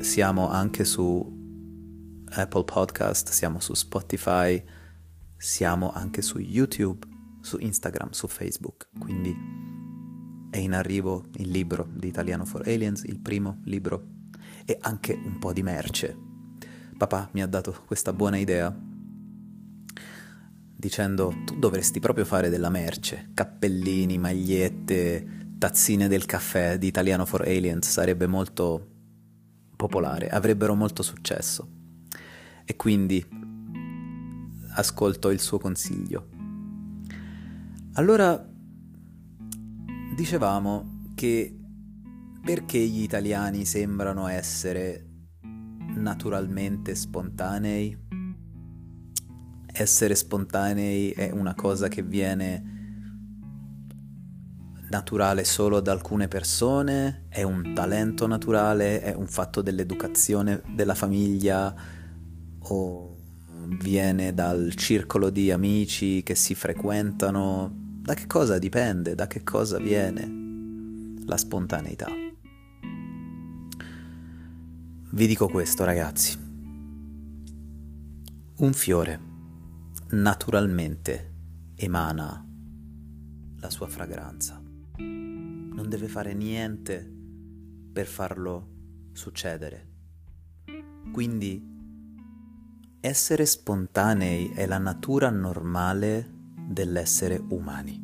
siamo 0.00 0.50
anche 0.50 0.84
su 0.84 1.40
Apple 2.30 2.64
Podcast, 2.64 3.30
siamo 3.30 3.60
su 3.60 3.74
Spotify, 3.74 4.60
siamo 5.42 5.90
anche 5.90 6.22
su 6.22 6.38
YouTube, 6.38 7.04
su 7.40 7.56
Instagram, 7.58 8.10
su 8.10 8.28
Facebook, 8.28 8.90
quindi 8.96 9.36
è 10.48 10.56
in 10.56 10.72
arrivo 10.72 11.24
il 11.38 11.50
libro 11.50 11.88
di 11.92 12.06
Italiano 12.06 12.44
for 12.44 12.62
Aliens, 12.64 13.02
il 13.02 13.18
primo 13.18 13.58
libro, 13.64 14.06
e 14.64 14.78
anche 14.82 15.20
un 15.20 15.40
po' 15.40 15.52
di 15.52 15.64
merce. 15.64 16.16
Papà 16.96 17.30
mi 17.32 17.42
ha 17.42 17.48
dato 17.48 17.82
questa 17.86 18.12
buona 18.12 18.36
idea 18.36 18.72
dicendo 20.76 21.34
tu 21.44 21.58
dovresti 21.58 21.98
proprio 21.98 22.24
fare 22.24 22.48
della 22.48 22.70
merce, 22.70 23.30
cappellini, 23.34 24.18
magliette, 24.18 25.56
tazzine 25.58 26.06
del 26.06 26.24
caffè 26.24 26.78
di 26.78 26.86
Italiano 26.86 27.24
for 27.26 27.40
Aliens, 27.40 27.88
sarebbe 27.90 28.28
molto 28.28 28.90
popolare, 29.74 30.28
avrebbero 30.28 30.76
molto 30.76 31.02
successo. 31.02 31.68
E 32.64 32.76
quindi 32.76 33.41
ascolto 34.74 35.30
il 35.30 35.40
suo 35.40 35.58
consiglio. 35.58 36.28
Allora, 37.94 38.48
dicevamo 40.14 41.10
che 41.14 41.58
perché 42.42 42.78
gli 42.78 43.02
italiani 43.02 43.64
sembrano 43.64 44.26
essere 44.26 45.06
naturalmente 45.94 46.94
spontanei 46.94 48.02
essere 49.72 50.14
spontanei 50.14 51.10
è 51.10 51.30
una 51.30 51.54
cosa 51.54 51.88
che 51.88 52.02
viene 52.02 52.70
naturale 54.90 55.44
solo 55.44 55.80
da 55.80 55.92
alcune 55.92 56.28
persone, 56.28 57.24
è 57.30 57.42
un 57.42 57.72
talento 57.74 58.26
naturale, 58.26 59.00
è 59.00 59.14
un 59.14 59.26
fatto 59.26 59.62
dell'educazione 59.62 60.62
della 60.74 60.94
famiglia, 60.94 61.74
o 62.58 63.11
viene 63.66 64.34
dal 64.34 64.74
circolo 64.74 65.30
di 65.30 65.50
amici 65.50 66.22
che 66.22 66.34
si 66.34 66.54
frequentano? 66.54 67.70
Da 68.02 68.14
che 68.14 68.26
cosa 68.26 68.58
dipende? 68.58 69.14
Da 69.14 69.26
che 69.26 69.42
cosa 69.42 69.78
viene 69.78 71.20
la 71.24 71.36
spontaneità? 71.36 72.08
Vi 75.14 75.26
dico 75.26 75.48
questo 75.48 75.84
ragazzi, 75.84 76.38
un 78.56 78.72
fiore 78.72 79.20
naturalmente 80.10 81.34
emana 81.74 82.46
la 83.58 83.70
sua 83.70 83.86
fragranza, 83.88 84.60
non 84.96 85.84
deve 85.88 86.08
fare 86.08 86.34
niente 86.34 87.10
per 87.92 88.06
farlo 88.06 88.68
succedere. 89.12 89.90
Quindi 91.12 91.71
essere 93.04 93.46
spontanei 93.46 94.50
è 94.50 94.64
la 94.64 94.78
natura 94.78 95.28
normale 95.28 96.30
dell'essere 96.68 97.42
umani. 97.48 98.00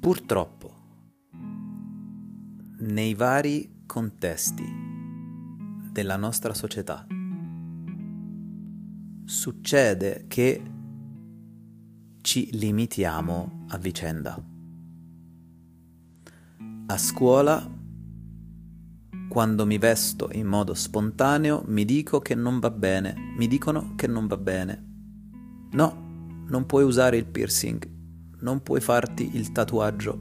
Purtroppo, 0.00 0.74
nei 2.80 3.14
vari 3.14 3.84
contesti 3.86 4.66
della 5.90 6.16
nostra 6.16 6.52
società, 6.52 7.06
succede 9.24 10.26
che 10.28 10.62
ci 12.20 12.50
limitiamo 12.52 13.64
a 13.68 13.78
vicenda. 13.78 14.44
A 16.86 16.98
scuola 16.98 17.73
quando 19.34 19.66
mi 19.66 19.78
vesto 19.78 20.28
in 20.30 20.46
modo 20.46 20.74
spontaneo 20.74 21.64
mi 21.66 21.84
dico 21.84 22.20
che 22.20 22.36
non 22.36 22.60
va 22.60 22.70
bene, 22.70 23.16
mi 23.36 23.48
dicono 23.48 23.96
che 23.96 24.06
non 24.06 24.28
va 24.28 24.36
bene. 24.36 24.84
No, 25.72 26.44
non 26.46 26.66
puoi 26.66 26.84
usare 26.84 27.16
il 27.16 27.26
piercing, 27.26 27.84
non 28.42 28.62
puoi 28.62 28.80
farti 28.80 29.34
il 29.34 29.50
tatuaggio, 29.50 30.16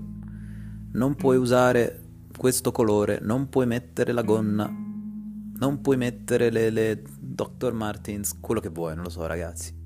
non 0.93 1.13
puoi 1.13 1.37
usare 1.37 2.25
questo 2.35 2.71
colore, 2.71 3.19
non 3.21 3.49
puoi 3.49 3.67
mettere 3.67 4.13
la 4.13 4.23
gonna, 4.23 4.67
non 4.67 5.79
puoi 5.81 5.95
mettere 5.95 6.49
le, 6.49 6.71
le 6.71 7.03
Dr. 7.19 7.71
Martins, 7.71 8.39
quello 8.39 8.61
che 8.61 8.69
vuoi, 8.69 8.95
non 8.95 9.03
lo 9.03 9.11
so 9.11 9.27
ragazzi. 9.27 9.79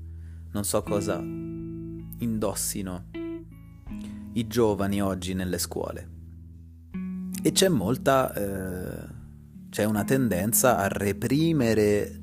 Non 0.52 0.64
so 0.64 0.82
cosa 0.82 1.18
indossino 1.18 3.10
i 4.32 4.46
giovani 4.46 5.02
oggi 5.02 5.34
nelle 5.34 5.58
scuole. 5.58 6.08
E 7.42 7.52
c'è 7.52 7.68
molta... 7.68 8.32
Eh, 8.32 9.16
c'è 9.70 9.84
una 9.84 10.04
tendenza 10.04 10.78
a 10.78 10.88
reprimere 10.88 12.20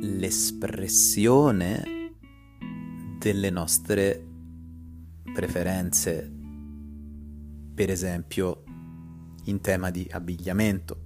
l'espressione 0.00 2.12
delle 3.18 3.50
nostre 3.50 4.26
preferenze, 5.32 6.30
per 7.74 7.90
esempio 7.90 8.64
in 9.44 9.60
tema 9.60 9.90
di 9.90 10.06
abbigliamento. 10.10 11.02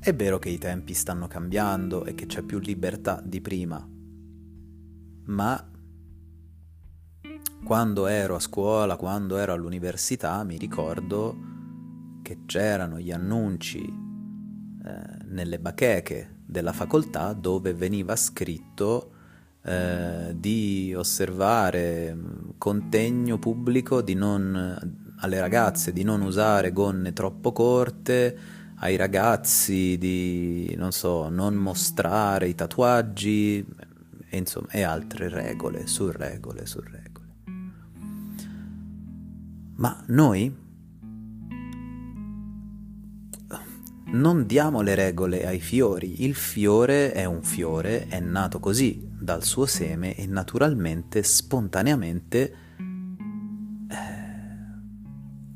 È 0.00 0.14
vero 0.14 0.38
che 0.38 0.48
i 0.48 0.58
tempi 0.58 0.94
stanno 0.94 1.28
cambiando 1.28 2.04
e 2.04 2.14
che 2.14 2.26
c'è 2.26 2.42
più 2.42 2.58
libertà 2.58 3.22
di 3.24 3.40
prima, 3.40 3.88
ma 5.26 5.70
quando 7.64 8.06
ero 8.06 8.34
a 8.34 8.40
scuola, 8.40 8.96
quando 8.96 9.36
ero 9.36 9.52
all'università, 9.52 10.42
mi 10.42 10.56
ricordo 10.56 11.51
che 12.32 12.38
c'erano 12.46 12.98
gli 12.98 13.12
annunci 13.12 13.82
eh, 13.84 15.24
nelle 15.26 15.58
bacheche 15.58 16.36
della 16.44 16.72
facoltà 16.72 17.34
dove 17.34 17.74
veniva 17.74 18.16
scritto 18.16 19.10
eh, 19.62 20.34
di 20.34 20.94
osservare 20.96 22.14
mm, 22.14 22.50
contegno 22.58 23.38
pubblico 23.38 24.00
di 24.00 24.14
non, 24.14 25.14
alle 25.18 25.40
ragazze 25.40 25.92
di 25.92 26.02
non 26.02 26.22
usare 26.22 26.72
gonne 26.72 27.12
troppo 27.12 27.52
corte, 27.52 28.38
ai 28.76 28.96
ragazzi 28.96 29.96
di 29.98 30.74
non 30.76 30.90
so, 30.90 31.28
non 31.28 31.54
mostrare 31.54 32.48
i 32.48 32.54
tatuaggi 32.54 33.64
e, 34.28 34.36
insomma, 34.36 34.68
e 34.70 34.82
altre 34.82 35.28
regole 35.28 35.86
su 35.86 36.10
regole 36.10 36.66
su 36.66 36.80
regole. 36.80 37.10
Ma 39.76 40.02
noi 40.06 40.61
Non 44.12 44.44
diamo 44.44 44.82
le 44.82 44.94
regole 44.94 45.46
ai 45.46 45.58
fiori, 45.58 46.22
il 46.24 46.34
fiore 46.34 47.12
è 47.12 47.24
un 47.24 47.42
fiore, 47.42 48.08
è 48.08 48.20
nato 48.20 48.60
così, 48.60 49.08
dal 49.10 49.42
suo 49.42 49.64
seme 49.64 50.14
e 50.14 50.26
naturalmente, 50.26 51.22
spontaneamente 51.22 52.54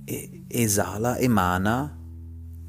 eh, 0.04 0.44
esala, 0.48 1.18
emana 1.18 1.98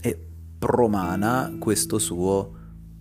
e 0.02 0.28
promana 0.60 1.56
questo 1.58 2.00
suo 2.00 2.54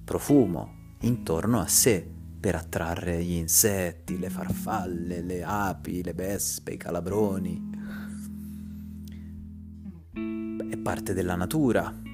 profumo 0.05 0.95
intorno 1.01 1.59
a 1.59 1.67
sé 1.67 2.09
per 2.39 2.55
attrarre 2.55 3.21
gli 3.21 3.33
insetti, 3.33 4.17
le 4.17 4.31
farfalle, 4.31 5.23
le 5.23 5.43
api, 5.43 6.05
le 6.05 6.13
vespe, 6.13 6.75
i 6.75 6.77
calabroni. 6.77 7.71
È 10.71 10.77
parte 10.77 11.15
della 11.15 11.35
natura 11.35 12.05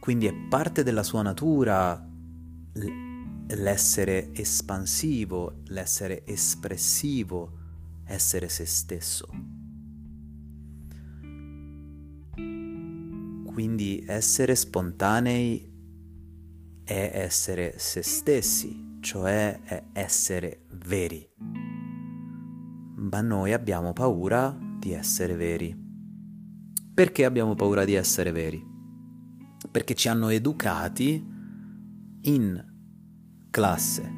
quindi 0.00 0.26
è 0.26 0.34
parte 0.34 0.82
della 0.82 1.02
sua 1.02 1.22
natura 1.22 2.06
l'essere 3.48 4.30
espansivo, 4.34 5.62
l'essere 5.66 6.26
espressivo, 6.26 7.58
essere 8.04 8.48
se 8.48 8.66
stesso. 8.66 9.26
Quindi 13.52 14.04
essere 14.06 14.54
spontanei 14.54 15.68
è 16.84 17.10
essere 17.14 17.74
se 17.78 18.02
stessi, 18.02 18.98
cioè 19.00 19.60
è 19.62 19.84
essere 19.92 20.66
veri. 20.86 21.28
Ma 22.96 23.20
noi 23.20 23.52
abbiamo 23.52 23.92
paura 23.92 24.56
di 24.78 24.92
essere 24.92 25.34
veri. 25.34 25.76
Perché 26.94 27.24
abbiamo 27.24 27.54
paura 27.54 27.84
di 27.84 27.94
essere 27.94 28.32
veri? 28.32 28.67
Perché 29.70 29.94
ci 29.94 30.08
hanno 30.08 30.28
educati 30.28 31.24
in 32.22 32.64
classe 33.50 34.12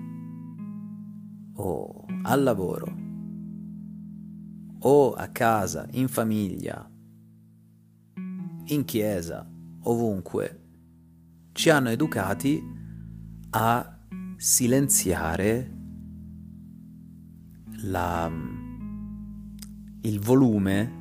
o 1.55 2.05
al 2.23 2.43
lavoro 2.43 3.09
o 4.83 5.13
a 5.13 5.29
casa, 5.29 5.87
in 5.93 6.09
famiglia, 6.09 6.89
in 8.65 8.85
chiesa, 8.85 9.47
ovunque, 9.83 10.69
ci 11.53 11.69
hanno 11.69 11.91
educati 11.91 12.63
a 13.51 13.99
silenziare 14.37 15.77
la, 17.83 18.31
il 20.03 20.21
volume 20.21 20.99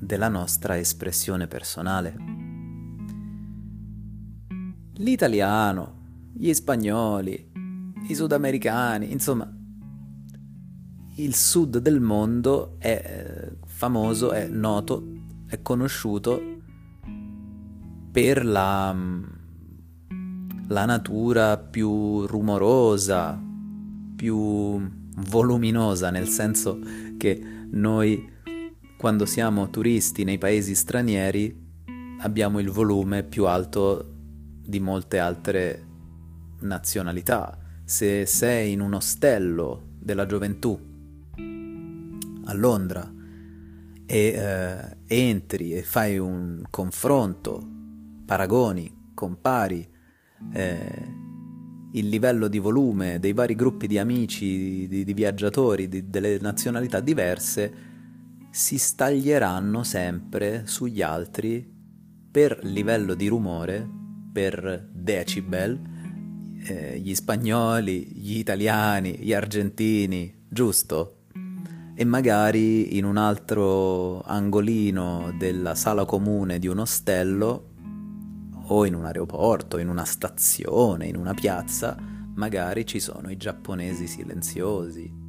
della 0.00 0.28
nostra 0.28 0.76
espressione 0.76 1.46
personale 1.46 2.41
l'italiano, 4.96 6.00
gli 6.32 6.52
spagnoli, 6.52 7.50
i 8.08 8.14
sudamericani, 8.14 9.10
insomma, 9.12 9.50
il 11.16 11.34
sud 11.34 11.78
del 11.78 12.00
mondo 12.00 12.76
è 12.78 12.88
eh, 12.88 13.56
famoso, 13.66 14.32
è 14.32 14.46
noto, 14.48 15.06
è 15.46 15.60
conosciuto 15.60 16.40
per 18.10 18.44
la, 18.44 18.94
la 20.68 20.84
natura 20.84 21.58
più 21.58 22.26
rumorosa, 22.26 23.40
più 24.16 24.90
voluminosa, 25.16 26.10
nel 26.10 26.28
senso 26.28 26.78
che 27.16 27.42
noi 27.70 28.30
quando 28.96 29.26
siamo 29.26 29.68
turisti 29.68 30.24
nei 30.24 30.38
paesi 30.38 30.74
stranieri 30.74 31.60
abbiamo 32.20 32.60
il 32.60 32.70
volume 32.70 33.24
più 33.24 33.46
alto 33.46 34.12
di 34.64 34.80
molte 34.80 35.18
altre 35.18 35.86
nazionalità. 36.60 37.58
Se 37.84 38.26
sei 38.26 38.72
in 38.72 38.80
un 38.80 38.94
ostello 38.94 39.90
della 39.98 40.26
gioventù 40.26 40.78
a 42.44 42.54
Londra 42.54 43.12
e 44.06 44.16
eh, 44.16 44.96
entri 45.06 45.72
e 45.74 45.82
fai 45.82 46.18
un 46.18 46.62
confronto, 46.70 47.66
paragoni, 48.24 49.10
compari 49.14 49.88
eh, 50.52 51.20
il 51.92 52.08
livello 52.08 52.48
di 52.48 52.58
volume 52.58 53.18
dei 53.18 53.32
vari 53.32 53.54
gruppi 53.54 53.86
di 53.86 53.98
amici, 53.98 54.86
di, 54.88 55.04
di 55.04 55.14
viaggiatori 55.14 55.88
di, 55.88 56.08
delle 56.08 56.38
nazionalità 56.40 57.00
diverse, 57.00 57.90
si 58.50 58.78
staglieranno 58.78 59.82
sempre 59.82 60.66
sugli 60.66 61.00
altri 61.02 61.70
per 62.30 62.60
livello 62.64 63.14
di 63.14 63.28
rumore, 63.28 63.88
per 64.32 64.88
decibel, 64.90 65.80
eh, 66.64 66.98
gli 66.98 67.14
spagnoli, 67.14 68.06
gli 68.14 68.38
italiani, 68.38 69.18
gli 69.18 69.32
argentini, 69.32 70.46
giusto? 70.48 71.18
E 71.94 72.04
magari 72.04 72.96
in 72.96 73.04
un 73.04 73.18
altro 73.18 74.22
angolino 74.22 75.34
della 75.38 75.74
sala 75.74 76.04
comune 76.04 76.58
di 76.58 76.66
un 76.66 76.78
ostello 76.78 77.70
o 78.66 78.86
in 78.86 78.94
un 78.94 79.04
aeroporto, 79.04 79.78
in 79.78 79.88
una 79.88 80.04
stazione, 80.04 81.06
in 81.06 81.16
una 81.16 81.34
piazza, 81.34 81.96
magari 82.34 82.86
ci 82.86 83.00
sono 83.00 83.30
i 83.30 83.36
giapponesi 83.36 84.06
silenziosi. 84.06 85.20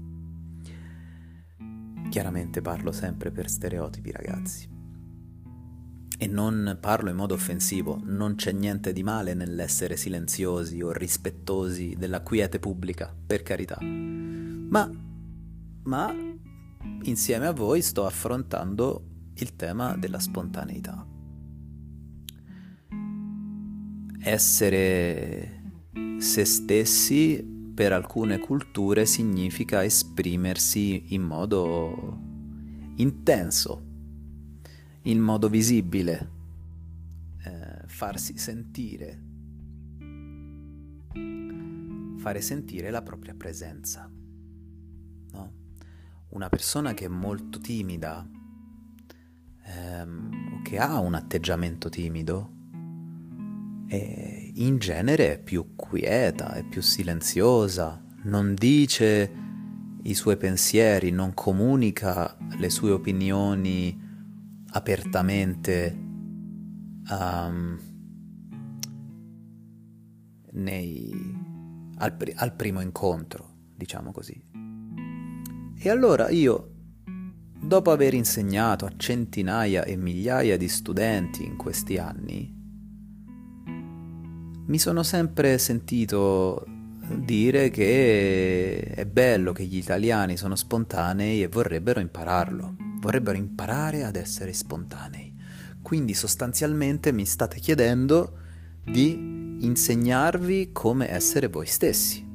Chiaramente 2.09 2.61
parlo 2.61 2.91
sempre 2.91 3.31
per 3.31 3.49
stereotipi, 3.49 4.11
ragazzi. 4.11 4.72
E 6.23 6.27
non 6.27 6.77
parlo 6.79 7.09
in 7.09 7.17
modo 7.17 7.33
offensivo, 7.33 7.99
non 8.01 8.35
c'è 8.35 8.53
niente 8.53 8.93
di 8.93 9.03
male 9.03 9.33
nell'essere 9.33 9.97
silenziosi 9.97 10.81
o 10.81 10.93
rispettosi 10.93 11.97
della 11.97 12.21
quiete 12.21 12.59
pubblica, 12.59 13.13
per 13.27 13.43
carità. 13.43 13.77
Ma, 13.81 14.89
ma 15.83 16.15
insieme 17.01 17.47
a 17.47 17.51
voi 17.51 17.81
sto 17.81 18.05
affrontando 18.05 19.31
il 19.33 19.57
tema 19.57 19.97
della 19.97 20.19
spontaneità. 20.19 21.05
Essere 24.21 25.61
se 26.19 26.45
stessi 26.45 27.71
per 27.75 27.91
alcune 27.91 28.39
culture 28.39 29.05
significa 29.05 29.83
esprimersi 29.83 31.13
in 31.13 31.21
modo 31.21 32.17
intenso, 32.95 33.91
in 35.03 35.19
modo 35.19 35.49
visibile, 35.49 36.29
eh, 37.43 37.83
farsi 37.87 38.37
sentire, 38.37 39.21
fare 42.17 42.41
sentire 42.41 42.89
la 42.89 43.01
propria 43.01 43.33
presenza. 43.33 44.09
No? 45.31 45.53
Una 46.29 46.49
persona 46.49 46.93
che 46.93 47.05
è 47.05 47.09
molto 47.09 47.59
timida, 47.59 48.27
ehm, 49.65 50.61
che 50.63 50.79
ha 50.79 50.99
un 50.99 51.15
atteggiamento 51.15 51.89
timido, 51.89 52.51
è 53.87 54.33
in 54.55 54.77
genere 54.77 55.33
è 55.33 55.39
più 55.39 55.75
quieta, 55.75 56.53
è 56.53 56.63
più 56.63 56.81
silenziosa, 56.81 58.03
non 58.23 58.53
dice 58.53 59.31
i 60.03 60.13
suoi 60.13 60.37
pensieri, 60.37 61.09
non 61.09 61.33
comunica 61.33 62.37
le 62.57 62.69
sue 62.69 62.91
opinioni 62.91 64.02
apertamente 64.73 65.95
um, 67.09 67.79
nei, 70.51 71.11
al, 71.97 72.15
al 72.35 72.55
primo 72.55 72.81
incontro, 72.81 73.55
diciamo 73.75 74.11
così. 74.11 74.41
E 75.75 75.89
allora 75.89 76.29
io, 76.29 76.71
dopo 77.59 77.91
aver 77.91 78.13
insegnato 78.13 78.85
a 78.85 78.93
centinaia 78.95 79.83
e 79.83 79.95
migliaia 79.95 80.57
di 80.57 80.67
studenti 80.67 81.43
in 81.45 81.55
questi 81.57 81.97
anni, 81.97 82.61
mi 84.65 84.79
sono 84.79 85.03
sempre 85.03 85.57
sentito 85.57 86.65
dire 87.17 87.69
che 87.69 88.79
è 88.79 89.05
bello 89.05 89.51
che 89.51 89.65
gli 89.65 89.75
italiani 89.75 90.37
sono 90.37 90.55
spontanei 90.55 91.43
e 91.43 91.47
vorrebbero 91.47 91.99
impararlo, 91.99 92.75
vorrebbero 93.03 93.37
imparare 93.37 94.05
ad 94.05 94.15
essere 94.15 94.53
spontanei. 94.53 95.35
Quindi 95.81 96.13
sostanzialmente 96.13 97.11
mi 97.11 97.25
state 97.25 97.59
chiedendo 97.59 98.39
di 98.81 99.57
insegnarvi 99.59 100.71
come 100.71 101.09
essere 101.09 101.49
voi 101.49 101.65
stessi. 101.65 102.25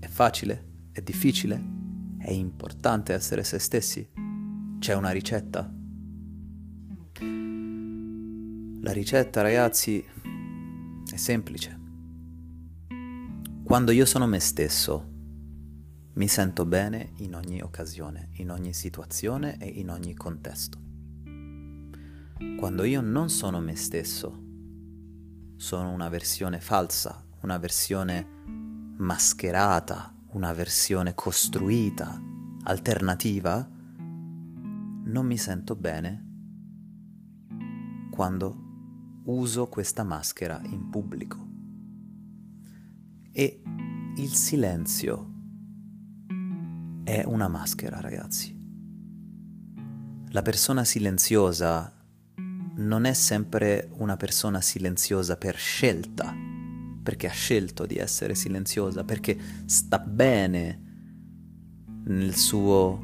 È 0.00 0.06
facile? 0.08 0.70
È 0.90 1.00
difficile? 1.00 1.62
È 2.18 2.32
importante 2.32 3.14
essere 3.14 3.44
se 3.44 3.60
stessi? 3.60 4.08
C'è 4.80 4.94
una 4.94 5.10
ricetta? 5.10 5.72
La 8.80 8.92
ricetta, 8.92 9.40
ragazzi, 9.42 10.04
è 11.08 11.16
semplice. 11.16 11.78
Quando 13.62 13.92
io 13.92 14.04
sono 14.04 14.26
me 14.26 14.40
stesso, 14.40 15.11
mi 16.14 16.28
sento 16.28 16.66
bene 16.66 17.12
in 17.16 17.34
ogni 17.34 17.62
occasione, 17.62 18.28
in 18.34 18.50
ogni 18.50 18.74
situazione 18.74 19.56
e 19.58 19.66
in 19.66 19.88
ogni 19.88 20.14
contesto. 20.14 20.78
Quando 22.58 22.84
io 22.84 23.00
non 23.00 23.30
sono 23.30 23.60
me 23.60 23.74
stesso, 23.76 24.40
sono 25.56 25.90
una 25.90 26.10
versione 26.10 26.60
falsa, 26.60 27.24
una 27.40 27.56
versione 27.56 28.26
mascherata, 28.98 30.14
una 30.32 30.52
versione 30.52 31.14
costruita, 31.14 32.20
alternativa, 32.64 33.66
non 35.04 35.26
mi 35.26 35.38
sento 35.38 35.76
bene 35.76 36.28
quando 38.10 39.22
uso 39.24 39.68
questa 39.68 40.04
maschera 40.04 40.60
in 40.64 40.90
pubblico. 40.90 41.48
E 43.32 43.62
il 44.16 44.34
silenzio 44.34 45.31
è 47.12 47.24
una 47.26 47.46
maschera, 47.46 48.00
ragazzi. 48.00 48.58
La 50.30 50.40
persona 50.40 50.82
silenziosa 50.82 51.92
non 52.76 53.04
è 53.04 53.12
sempre 53.12 53.90
una 53.98 54.16
persona 54.16 54.62
silenziosa 54.62 55.36
per 55.36 55.56
scelta, 55.56 56.34
perché 57.02 57.26
ha 57.26 57.32
scelto 57.32 57.84
di 57.84 57.96
essere 57.96 58.34
silenziosa, 58.34 59.04
perché 59.04 59.38
sta 59.66 59.98
bene 59.98 60.80
nel 62.04 62.34
suo 62.34 62.98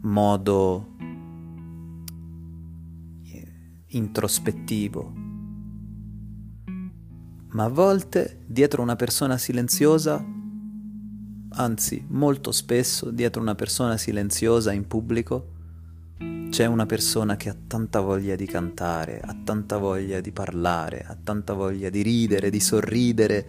modo 0.00 0.96
introspettivo. 3.88 5.12
Ma 7.52 7.64
a 7.64 7.68
volte 7.68 8.44
dietro 8.46 8.80
una 8.80 8.96
persona 8.96 9.36
silenziosa, 9.36 10.24
anzi 11.60 12.04
molto 12.08 12.52
spesso 12.52 13.10
dietro 13.10 13.42
una 13.42 13.54
persona 13.54 13.96
silenziosa 13.98 14.72
in 14.72 14.86
pubblico, 14.86 15.58
c'è 16.50 16.66
una 16.66 16.86
persona 16.86 17.36
che 17.36 17.48
ha 17.48 17.56
tanta 17.66 18.00
voglia 18.00 18.34
di 18.34 18.46
cantare, 18.46 19.20
ha 19.20 19.36
tanta 19.44 19.76
voglia 19.76 20.20
di 20.20 20.32
parlare, 20.32 21.04
ha 21.06 21.16
tanta 21.22 21.52
voglia 21.52 21.90
di 21.90 22.02
ridere, 22.02 22.50
di 22.50 22.60
sorridere, 22.60 23.46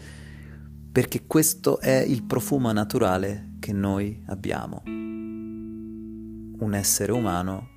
perché 0.91 1.25
questo 1.25 1.79
è 1.79 2.03
il 2.05 2.23
profumo 2.23 2.71
naturale 2.71 3.53
che 3.59 3.71
noi 3.73 4.21
abbiamo. 4.27 4.83
Un 4.85 6.73
essere 6.73 7.11
umano 7.11 7.69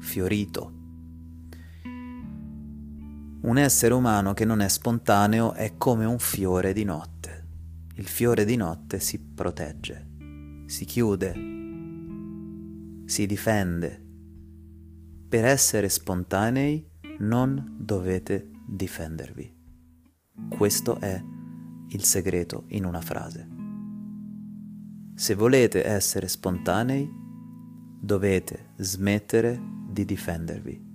fiorito. 0.00 0.72
Un 3.42 3.56
essere 3.56 3.94
umano 3.94 4.34
che 4.34 4.44
non 4.44 4.60
è 4.60 4.68
spontaneo 4.68 5.54
è 5.54 5.72
come 5.78 6.04
un 6.04 6.18
fiore 6.18 6.72
di 6.72 6.84
notte. 6.84 7.19
Il 8.00 8.06
fiore 8.06 8.46
di 8.46 8.56
notte 8.56 8.98
si 8.98 9.18
protegge, 9.18 10.64
si 10.64 10.86
chiude, 10.86 11.34
si 13.04 13.26
difende. 13.26 14.02
Per 15.28 15.44
essere 15.44 15.90
spontanei 15.90 16.90
non 17.18 17.76
dovete 17.78 18.52
difendervi. 18.66 19.54
Questo 20.48 20.98
è 20.98 21.22
il 21.90 22.02
segreto 22.02 22.64
in 22.68 22.86
una 22.86 23.02
frase. 23.02 23.46
Se 25.14 25.34
volete 25.34 25.84
essere 25.84 26.26
spontanei, 26.26 27.06
dovete 28.00 28.70
smettere 28.76 29.60
di 29.90 30.06
difendervi 30.06 30.88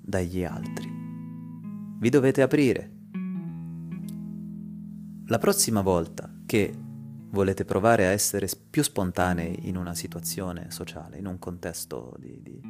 dagli 0.00 0.44
altri 0.44 1.00
vi 2.00 2.08
dovete 2.08 2.40
aprire. 2.40 2.99
La 5.30 5.38
prossima 5.38 5.80
volta 5.80 6.28
che 6.44 6.76
volete 7.30 7.64
provare 7.64 8.04
a 8.04 8.10
essere 8.10 8.48
più 8.68 8.82
spontanei 8.82 9.68
in 9.68 9.76
una 9.76 9.94
situazione 9.94 10.72
sociale, 10.72 11.18
in 11.18 11.26
un 11.26 11.38
contesto 11.38 12.16
di, 12.18 12.42
di 12.42 12.60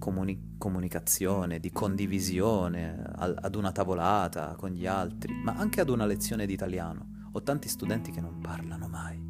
comuni- 0.00 0.56
comunicazione, 0.58 1.60
di 1.60 1.70
condivisione, 1.70 3.12
al, 3.14 3.38
ad 3.40 3.54
una 3.54 3.70
tavolata 3.70 4.56
con 4.56 4.70
gli 4.70 4.84
altri, 4.84 5.32
ma 5.32 5.54
anche 5.54 5.80
ad 5.80 5.90
una 5.90 6.06
lezione 6.06 6.44
di 6.44 6.54
italiano. 6.54 7.28
Ho 7.30 7.42
tanti 7.44 7.68
studenti 7.68 8.10
che 8.10 8.20
non 8.20 8.40
parlano 8.40 8.88
mai. 8.88 9.22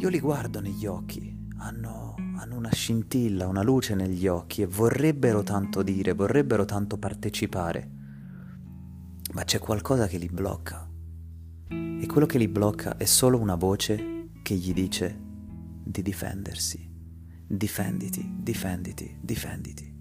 Io 0.00 0.08
li 0.10 0.20
guardo 0.20 0.60
negli 0.60 0.84
occhi, 0.84 1.34
hanno 1.56 2.14
hanno 2.36 2.56
una 2.56 2.72
scintilla, 2.72 3.46
una 3.46 3.62
luce 3.62 3.94
negli 3.94 4.26
occhi 4.26 4.60
e 4.60 4.66
vorrebbero 4.66 5.42
tanto 5.42 5.82
dire, 5.82 6.12
vorrebbero 6.12 6.66
tanto 6.66 6.98
partecipare, 6.98 7.93
ma 9.34 9.42
c'è 9.44 9.58
qualcosa 9.58 10.06
che 10.06 10.16
li 10.16 10.28
blocca. 10.28 10.88
E 11.68 12.06
quello 12.06 12.26
che 12.26 12.38
li 12.38 12.48
blocca 12.48 12.96
è 12.96 13.04
solo 13.04 13.38
una 13.38 13.56
voce 13.56 14.28
che 14.42 14.54
gli 14.54 14.72
dice 14.72 15.20
di 15.84 16.02
difendersi, 16.02 16.88
difenditi, 17.46 18.36
difenditi, 18.38 19.18
difenditi. 19.20 19.92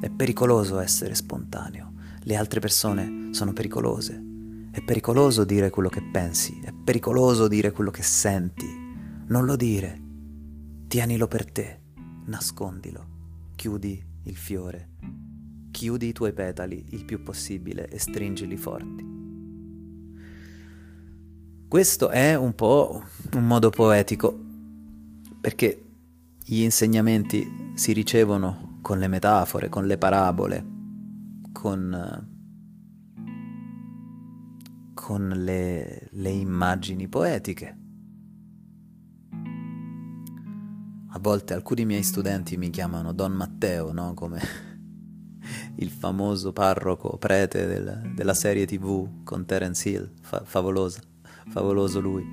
È 0.00 0.10
pericoloso 0.10 0.78
essere 0.78 1.14
spontaneo, 1.14 1.94
le 2.20 2.36
altre 2.36 2.60
persone 2.60 3.28
sono 3.32 3.54
pericolose, 3.54 4.22
è 4.70 4.82
pericoloso 4.82 5.44
dire 5.44 5.70
quello 5.70 5.88
che 5.88 6.02
pensi, 6.02 6.60
è 6.62 6.72
pericoloso 6.72 7.48
dire 7.48 7.72
quello 7.72 7.90
che 7.90 8.02
senti, 8.02 8.68
non 9.28 9.46
lo 9.46 9.56
dire, 9.56 10.02
tienilo 10.88 11.26
per 11.26 11.50
te, 11.50 11.80
nascondilo, 12.26 13.06
chiudi 13.56 14.04
il 14.24 14.36
fiore, 14.36 14.90
chiudi 15.76 16.08
i 16.08 16.12
tuoi 16.12 16.32
petali 16.32 16.82
il 16.92 17.04
più 17.04 17.22
possibile 17.22 17.86
e 17.88 17.98
stringili 17.98 18.56
forti. 18.56 19.04
Questo 21.68 22.08
è 22.08 22.34
un 22.34 22.54
po' 22.54 23.02
un 23.34 23.46
modo 23.46 23.68
poetico, 23.68 24.42
perché 25.38 25.84
gli 26.42 26.62
insegnamenti 26.62 27.72
si 27.74 27.92
ricevono 27.92 28.78
con 28.80 28.98
le 28.98 29.06
metafore, 29.06 29.68
con 29.68 29.84
le 29.84 29.98
parabole, 29.98 30.66
con, 31.52 32.26
con 34.94 35.28
le, 35.28 36.08
le 36.10 36.30
immagini 36.30 37.06
poetiche. 37.06 37.78
A 41.10 41.18
volte 41.18 41.52
alcuni 41.52 41.84
miei 41.84 42.02
studenti 42.02 42.56
mi 42.56 42.70
chiamano 42.70 43.12
Don 43.12 43.32
Matteo, 43.32 43.92
no? 43.92 44.14
come 44.14 44.65
il 45.76 45.90
famoso 45.90 46.52
parroco 46.52 47.16
prete 47.16 47.66
del, 47.66 48.12
della 48.14 48.34
serie 48.34 48.66
tv 48.66 49.22
con 49.24 49.44
Terence 49.44 49.88
Hill, 49.88 50.10
fa- 50.20 50.42
favolosa, 50.44 51.00
favoloso 51.48 52.00
lui, 52.00 52.24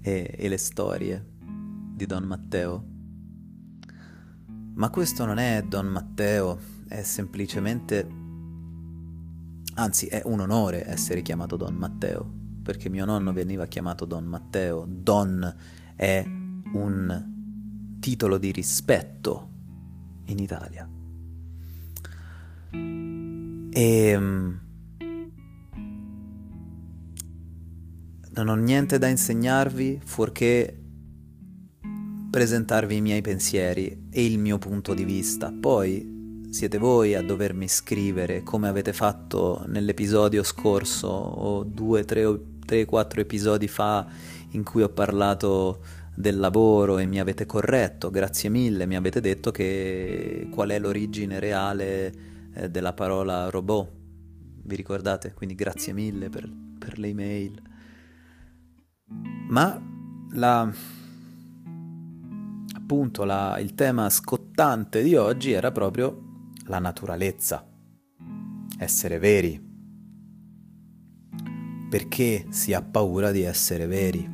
e, 0.00 0.34
e 0.36 0.48
le 0.48 0.56
storie 0.56 1.24
di 1.94 2.06
Don 2.06 2.24
Matteo. 2.24 2.84
Ma 4.74 4.88
questo 4.88 5.24
non 5.24 5.38
è 5.38 5.62
Don 5.66 5.86
Matteo, 5.86 6.58
è 6.88 7.02
semplicemente, 7.02 8.08
anzi 9.74 10.06
è 10.06 10.22
un 10.24 10.40
onore 10.40 10.86
essere 10.86 11.22
chiamato 11.22 11.56
Don 11.56 11.74
Matteo, 11.74 12.38
perché 12.62 12.88
mio 12.88 13.04
nonno 13.04 13.32
veniva 13.32 13.66
chiamato 13.66 14.04
Don 14.04 14.24
Matteo. 14.24 14.86
Don 14.88 15.54
è 15.96 16.24
un 16.72 17.28
titolo 18.00 18.38
di 18.38 18.52
rispetto 18.52 19.48
in 20.26 20.38
Italia. 20.38 20.88
E 22.72 23.70
ehm, 23.72 24.60
non 28.32 28.48
ho 28.48 28.54
niente 28.54 28.98
da 28.98 29.08
insegnarvi 29.08 30.00
fuorché 30.04 30.76
presentarvi 32.30 32.96
i 32.96 33.00
miei 33.00 33.20
pensieri 33.22 34.06
e 34.10 34.24
il 34.24 34.38
mio 34.38 34.58
punto 34.58 34.94
di 34.94 35.04
vista. 35.04 35.52
Poi 35.52 36.46
siete 36.50 36.78
voi 36.78 37.14
a 37.14 37.22
dovermi 37.22 37.66
scrivere 37.68 38.42
come 38.42 38.68
avete 38.68 38.92
fatto 38.92 39.64
nell'episodio 39.66 40.42
scorso 40.42 41.08
o 41.08 41.64
due, 41.64 42.04
tre, 42.04 42.24
tre, 42.64 42.84
quattro 42.84 43.20
episodi 43.20 43.66
fa 43.68 44.06
in 44.50 44.62
cui 44.62 44.82
ho 44.82 44.88
parlato 44.88 45.82
del 46.14 46.38
lavoro 46.38 46.98
e 46.98 47.06
mi 47.06 47.18
avete 47.18 47.46
corretto, 47.46 48.10
grazie 48.10 48.48
mille, 48.48 48.86
mi 48.86 48.96
avete 48.96 49.20
detto 49.20 49.50
che 49.50 50.48
qual 50.52 50.70
è 50.70 50.78
l'origine 50.78 51.38
reale 51.38 52.29
eh, 52.54 52.70
della 52.70 52.92
parola 52.92 53.48
robot. 53.50 53.90
Vi 54.62 54.76
ricordate? 54.76 55.32
Quindi 55.32 55.54
grazie 55.54 55.92
mille 55.92 56.28
per, 56.28 56.50
per 56.78 56.98
le 56.98 57.08
email. 57.08 57.62
Ma 59.48 59.80
la 60.32 60.72
appunto 62.90 63.22
la, 63.22 63.56
il 63.60 63.74
tema 63.74 64.10
scottante 64.10 65.00
di 65.00 65.14
oggi 65.14 65.52
era 65.52 65.70
proprio 65.70 66.48
la 66.64 66.80
naturalezza, 66.80 67.64
essere 68.78 69.18
veri. 69.20 69.68
Perché 71.88 72.46
si 72.50 72.72
ha 72.72 72.82
paura 72.82 73.30
di 73.30 73.42
essere 73.42 73.86
veri? 73.86 74.28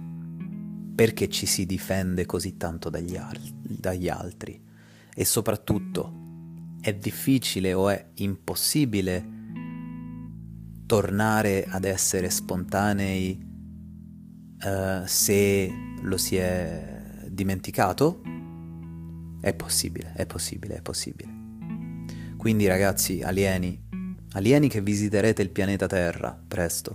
Perché 0.94 1.29
ci 1.29 1.44
si 1.44 1.66
difende 1.66 2.24
così 2.24 2.57
tanto 2.57 2.88
dagli, 2.88 3.16
al- 3.16 3.38
dagli 3.61 4.09
altri? 4.09 4.59
E 5.14 5.24
soprattutto, 5.26 6.25
è 6.87 6.94
difficile 6.94 7.72
o 7.75 7.88
è 7.88 8.11
impossibile 8.14 9.35
tornare 10.87 11.66
ad 11.68 11.85
essere 11.85 12.31
spontanei 12.31 13.44
uh, 14.62 15.05
se 15.05 15.68
lo 16.01 16.16
si 16.16 16.37
è 16.37 17.25
dimenticato? 17.29 18.22
È 19.40 19.53
possibile, 19.55 20.12
è 20.14 20.27
possibile, 20.27 20.77
è 20.77 20.81
possibile. 20.81 21.35
Quindi 22.37 22.68
ragazzi, 22.68 23.20
alieni, 23.20 23.83
alieni 24.35 24.68
che 24.68 24.81
visiterete 24.81 25.42
il 25.42 25.51
pianeta 25.51 25.88
Terra 25.88 26.40
presto, 26.46 26.94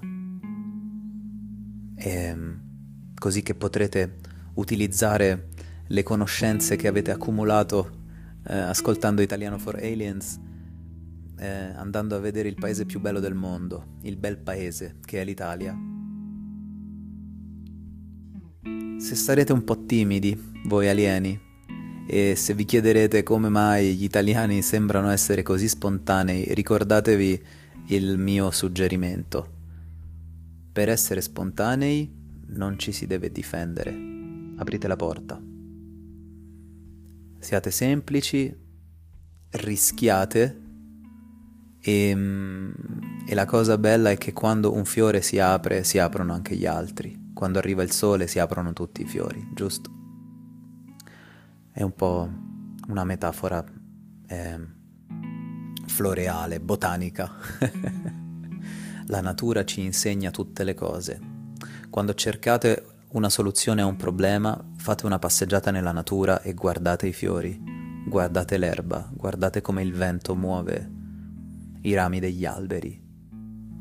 e, 1.96 2.10
ehm, 2.10 2.62
così 3.14 3.44
che 3.44 3.56
potrete 3.56 4.20
utilizzare 4.54 5.50
le 5.88 6.04
conoscenze 6.04 6.78
che 6.78 6.88
avete 6.88 7.12
accumulato 7.12 8.00
eh, 8.44 8.58
ascoltando 8.58 9.22
Italiano 9.22 9.58
for 9.58 9.76
Aliens, 9.76 10.40
eh, 11.38 11.48
andando 11.48 12.16
a 12.16 12.20
vedere 12.20 12.50
il 12.50 12.56
paese 12.56 12.86
più 12.86 13.00
bello 13.00 13.20
del 13.20 13.34
mondo, 13.34 13.98
il 14.02 14.18
bel 14.18 14.38
paese 14.38 14.98
che 15.04 15.22
è 15.22 15.26
l'Italia. 15.26 15.76
Se 18.98 19.16
sarete 19.16 19.52
un 19.52 19.64
po' 19.64 19.86
timidi, 19.86 20.40
voi 20.66 20.88
alieni, 20.88 21.40
e 22.08 22.36
se 22.36 22.54
vi 22.54 22.66
chiederete 22.66 23.24
come 23.24 23.50
mai 23.50 23.96
gli 23.96 24.04
italiani 24.04 24.62
sembrano 24.62 25.10
essere 25.10 25.44
così 25.44 25.68
spontanei, 25.68 26.54
ricordatevi 26.54 27.44
il 27.88 28.18
mio 28.18 28.52
suggerimento. 28.52 29.60
Per 30.72 30.90
essere 30.90 31.22
spontanei 31.22 32.10
non 32.48 32.78
ci 32.78 32.92
si 32.92 33.08
deve 33.08 33.32
difendere. 33.32 33.96
Aprite 34.58 34.88
la 34.88 34.96
porta. 34.96 35.51
Siate 37.42 37.72
semplici, 37.72 38.56
rischiate 39.50 40.62
e, 41.82 42.16
mm, 42.16 42.72
e 43.26 43.34
la 43.34 43.46
cosa 43.46 43.80
bella 43.80 44.12
è 44.12 44.18
che 44.18 44.32
quando 44.32 44.76
un 44.76 44.86
fiore 44.86 45.24
si 45.24 45.40
apre 45.40 45.84
si 45.84 45.98
aprono 45.98 46.34
anche 46.34 46.56
gli 46.56 46.68
altri. 46.68 47.32
Quando 47.34 47.58
arriva 47.58 47.82
il 47.82 47.92
sole 47.92 48.28
si 48.28 48.38
aprono 48.38 48.74
tutti 48.74 49.02
i 49.02 49.06
fiori, 49.06 49.50
giusto? 49.56 49.90
È 51.72 51.82
un 51.82 51.96
po' 51.96 52.30
una 52.90 53.04
metafora 53.06 53.66
eh, 54.28 54.60
floreale, 55.88 56.60
botanica. 56.60 57.32
La 59.08 59.20
natura 59.20 59.66
ci 59.66 59.82
insegna 59.82 60.30
tutte 60.30 60.64
le 60.64 60.76
cose. 60.76 61.20
Quando 61.90 62.14
cercate 62.14 62.91
una 63.14 63.30
soluzione 63.30 63.82
a 63.82 63.86
un 63.86 63.98
problema, 63.98 64.58
fate 64.78 65.06
una 65.06 65.20
passeggiata 65.20 65.70
nella 65.70 65.92
natura 65.92 66.42
e 66.42 66.54
guardate 66.54 67.08
i 67.08 67.14
fiori, 67.14 67.62
guardate 68.08 68.58
l'erba, 68.58 69.10
guardate 69.14 69.60
come 69.62 69.82
il 69.82 69.94
vento 69.94 70.34
muove 70.34 71.00
i 71.82 71.94
rami 71.94 72.20
degli 72.20 72.46
alberi, 72.46 73.02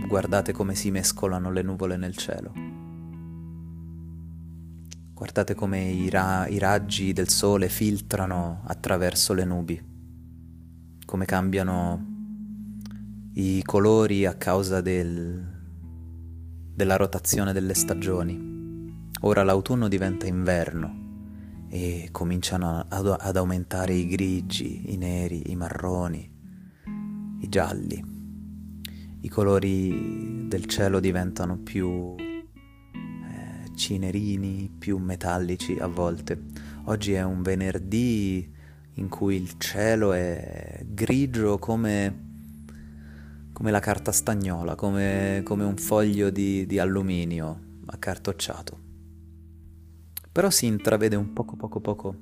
guardate 0.08 0.52
come 0.52 0.74
si 0.74 0.90
mescolano 0.90 1.52
le 1.52 1.62
nuvole 1.62 1.96
nel 1.96 2.16
cielo. 2.16 2.52
Guardate 5.14 5.54
come 5.54 5.90
i, 5.90 6.08
ra- 6.08 6.48
i 6.48 6.58
raggi 6.58 7.12
del 7.12 7.28
sole 7.28 7.68
filtrano 7.68 8.62
attraverso 8.64 9.32
le 9.32 9.44
nubi, 9.44 9.80
come 11.04 11.24
cambiano 11.24 12.06
i 13.34 13.62
colori 13.62 14.26
a 14.26 14.34
causa 14.34 14.80
del, 14.80 15.40
della 16.74 16.96
rotazione 16.96 17.52
delle 17.52 17.74
stagioni. 17.74 18.49
Ora 19.20 19.42
l'autunno 19.42 19.88
diventa 19.88 20.26
inverno 20.26 21.66
e 21.68 22.08
cominciano 22.10 22.86
ad, 22.88 23.16
ad 23.18 23.36
aumentare 23.36 23.94
i 23.94 24.06
grigi, 24.06 24.92
i 24.92 24.96
neri, 24.96 25.50
i 25.50 25.56
marroni, 25.56 26.30
i 27.40 27.48
gialli. 27.48 28.02
I 29.20 29.28
colori 29.28 30.46
del 30.48 30.64
cielo 30.64 31.00
diventano 31.00 31.58
più 31.58 32.14
cinerini 33.80 34.70
più 34.78 34.98
metallici 34.98 35.76
a 35.80 35.86
volte. 35.86 36.38
Oggi 36.84 37.14
è 37.14 37.22
un 37.22 37.40
venerdì 37.40 38.52
in 38.94 39.08
cui 39.08 39.36
il 39.36 39.54
cielo 39.56 40.12
è 40.12 40.84
grigio 40.86 41.58
come, 41.58 42.28
come 43.52 43.70
la 43.70 43.80
carta 43.80 44.12
stagnola, 44.12 44.74
come, 44.74 45.40
come 45.44 45.64
un 45.64 45.76
foglio 45.76 46.28
di, 46.28 46.66
di 46.66 46.78
alluminio 46.78 47.78
accartocciato. 47.86 48.89
Però 50.32 50.50
si 50.50 50.66
intravede 50.66 51.16
un 51.16 51.32
poco 51.32 51.56
poco 51.56 51.80
poco 51.80 52.16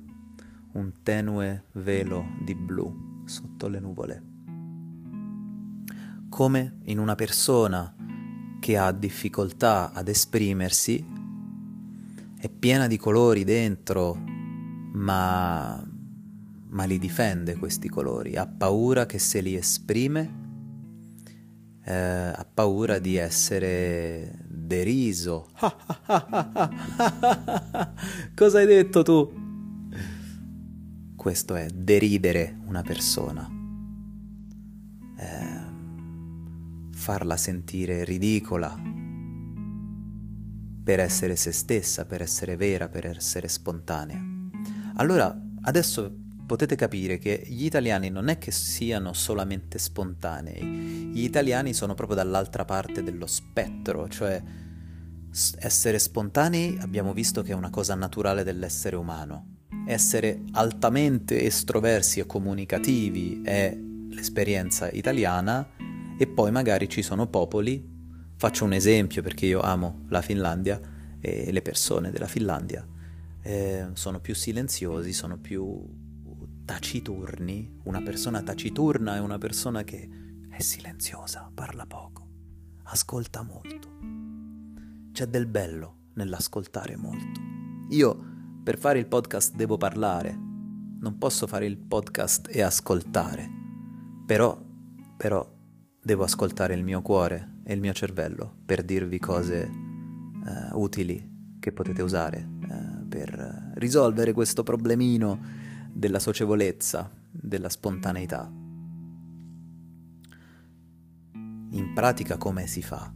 un 0.73 1.01
tenue 1.03 1.65
velo 1.73 2.25
di 2.43 2.55
blu 2.55 3.23
sotto 3.25 3.67
le 3.67 3.79
nuvole. 3.79 4.23
Come 6.29 6.79
in 6.85 6.99
una 6.99 7.15
persona 7.15 7.95
che 8.59 8.77
ha 8.77 8.91
difficoltà 8.91 9.91
ad 9.93 10.07
esprimersi 10.07 11.05
è 12.37 12.49
piena 12.49 12.87
di 12.87 12.97
colori 12.97 13.43
dentro, 13.43 14.17
ma 14.93 15.83
ma 16.69 16.83
li 16.83 16.99
difende 16.99 17.57
questi 17.57 17.89
colori, 17.89 18.35
ha 18.35 18.45
paura 18.45 19.05
che 19.05 19.17
se 19.17 19.41
li 19.41 19.55
esprime, 19.55 20.37
eh, 21.83 21.93
ha 21.93 22.45
paura 22.51 22.99
di 22.99 23.15
essere 23.15 24.45
deriso. 24.69 25.49
Cosa 28.35 28.59
hai 28.59 28.67
detto 28.67 29.01
tu? 29.01 29.33
Questo 31.15 31.55
è 31.55 31.65
deridere 31.73 32.59
una 32.67 32.83
persona, 32.83 33.49
eh, 35.17 35.65
farla 36.91 37.35
sentire 37.35 38.03
ridicola 38.03 38.79
per 40.83 40.99
essere 40.99 41.35
se 41.35 41.51
stessa, 41.51 42.05
per 42.05 42.21
essere 42.21 42.55
vera, 42.55 42.87
per 42.89 43.07
essere 43.07 43.47
spontanea. 43.47 44.23
Allora, 44.97 45.35
adesso 45.61 46.15
potete 46.49 46.73
capire 46.75 47.19
che 47.19 47.43
gli 47.45 47.63
italiani 47.63 48.09
non 48.09 48.27
è 48.27 48.39
che 48.39 48.49
siano 48.49 49.13
solamente 49.13 49.77
spontanei, 49.77 51.11
gli 51.13 51.23
italiani 51.23 51.75
sono 51.75 51.93
proprio 51.93 52.17
dall'altra 52.17 52.65
parte 52.65 53.03
dello 53.03 53.27
spettro, 53.27 54.07
cioè 54.07 54.41
essere 55.59 55.99
spontanei 55.99 56.75
abbiamo 56.81 57.13
visto 57.13 57.43
che 57.43 57.51
è 57.51 57.55
una 57.55 57.69
cosa 57.69 57.93
naturale 57.93 58.43
dell'essere 58.43 58.95
umano, 58.95 59.57
essere 59.85 60.41
altamente 60.53 61.39
estroversi 61.43 62.19
e 62.19 62.25
comunicativi 62.25 63.43
è 63.43 63.77
l'esperienza 64.09 64.89
italiana 64.89 65.69
e 66.17 66.25
poi 66.25 66.49
magari 66.49 66.89
ci 66.89 67.03
sono 67.03 67.27
popoli, 67.27 67.87
faccio 68.37 68.65
un 68.65 68.73
esempio 68.73 69.21
perché 69.21 69.45
io 69.45 69.61
amo 69.61 70.05
la 70.09 70.23
Finlandia 70.23 70.81
e 71.21 71.51
le 71.51 71.61
persone 71.61 72.09
della 72.09 72.25
Finlandia, 72.25 72.83
eh, 73.43 73.89
sono 73.93 74.19
più 74.19 74.33
silenziosi, 74.33 75.13
sono 75.13 75.37
più 75.37 75.98
taciturni, 76.69 77.79
una 77.85 77.99
persona 78.03 78.43
taciturna 78.43 79.15
è 79.15 79.19
una 79.19 79.39
persona 79.39 79.83
che 79.83 80.07
è 80.51 80.61
silenziosa, 80.61 81.49
parla 81.51 81.87
poco, 81.87 82.27
ascolta 82.83 83.41
molto. 83.41 83.89
C'è 85.11 85.25
del 85.25 85.47
bello 85.47 86.09
nell'ascoltare 86.13 86.95
molto. 86.95 87.39
Io 87.89 88.23
per 88.63 88.77
fare 88.77 88.99
il 88.99 89.07
podcast 89.07 89.55
devo 89.55 89.77
parlare, 89.77 90.37
non 90.99 91.17
posso 91.17 91.47
fare 91.47 91.65
il 91.65 91.79
podcast 91.79 92.49
e 92.51 92.61
ascoltare, 92.61 93.49
però, 94.27 94.55
però 95.17 95.51
devo 95.99 96.23
ascoltare 96.23 96.75
il 96.75 96.83
mio 96.83 97.01
cuore 97.01 97.61
e 97.63 97.73
il 97.73 97.79
mio 97.79 97.93
cervello 97.93 98.57
per 98.63 98.83
dirvi 98.83 99.17
cose 99.17 99.67
uh, 99.67 100.79
utili 100.79 101.57
che 101.59 101.71
potete 101.71 102.03
usare 102.03 102.47
uh, 102.47 103.07
per 103.07 103.71
risolvere 103.73 104.33
questo 104.33 104.61
problemino 104.61 105.68
della 105.91 106.19
socievolezza, 106.19 107.11
della 107.31 107.69
spontaneità. 107.69 108.51
In 111.71 111.91
pratica 111.93 112.37
come 112.37 112.65
si 112.67 112.81
fa? 112.81 113.13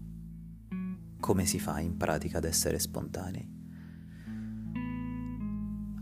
Come 1.19 1.45
si 1.45 1.59
fa 1.59 1.79
in 1.79 1.97
pratica 1.97 2.37
ad 2.37 2.43
essere 2.43 2.79
spontanei? 2.79 3.49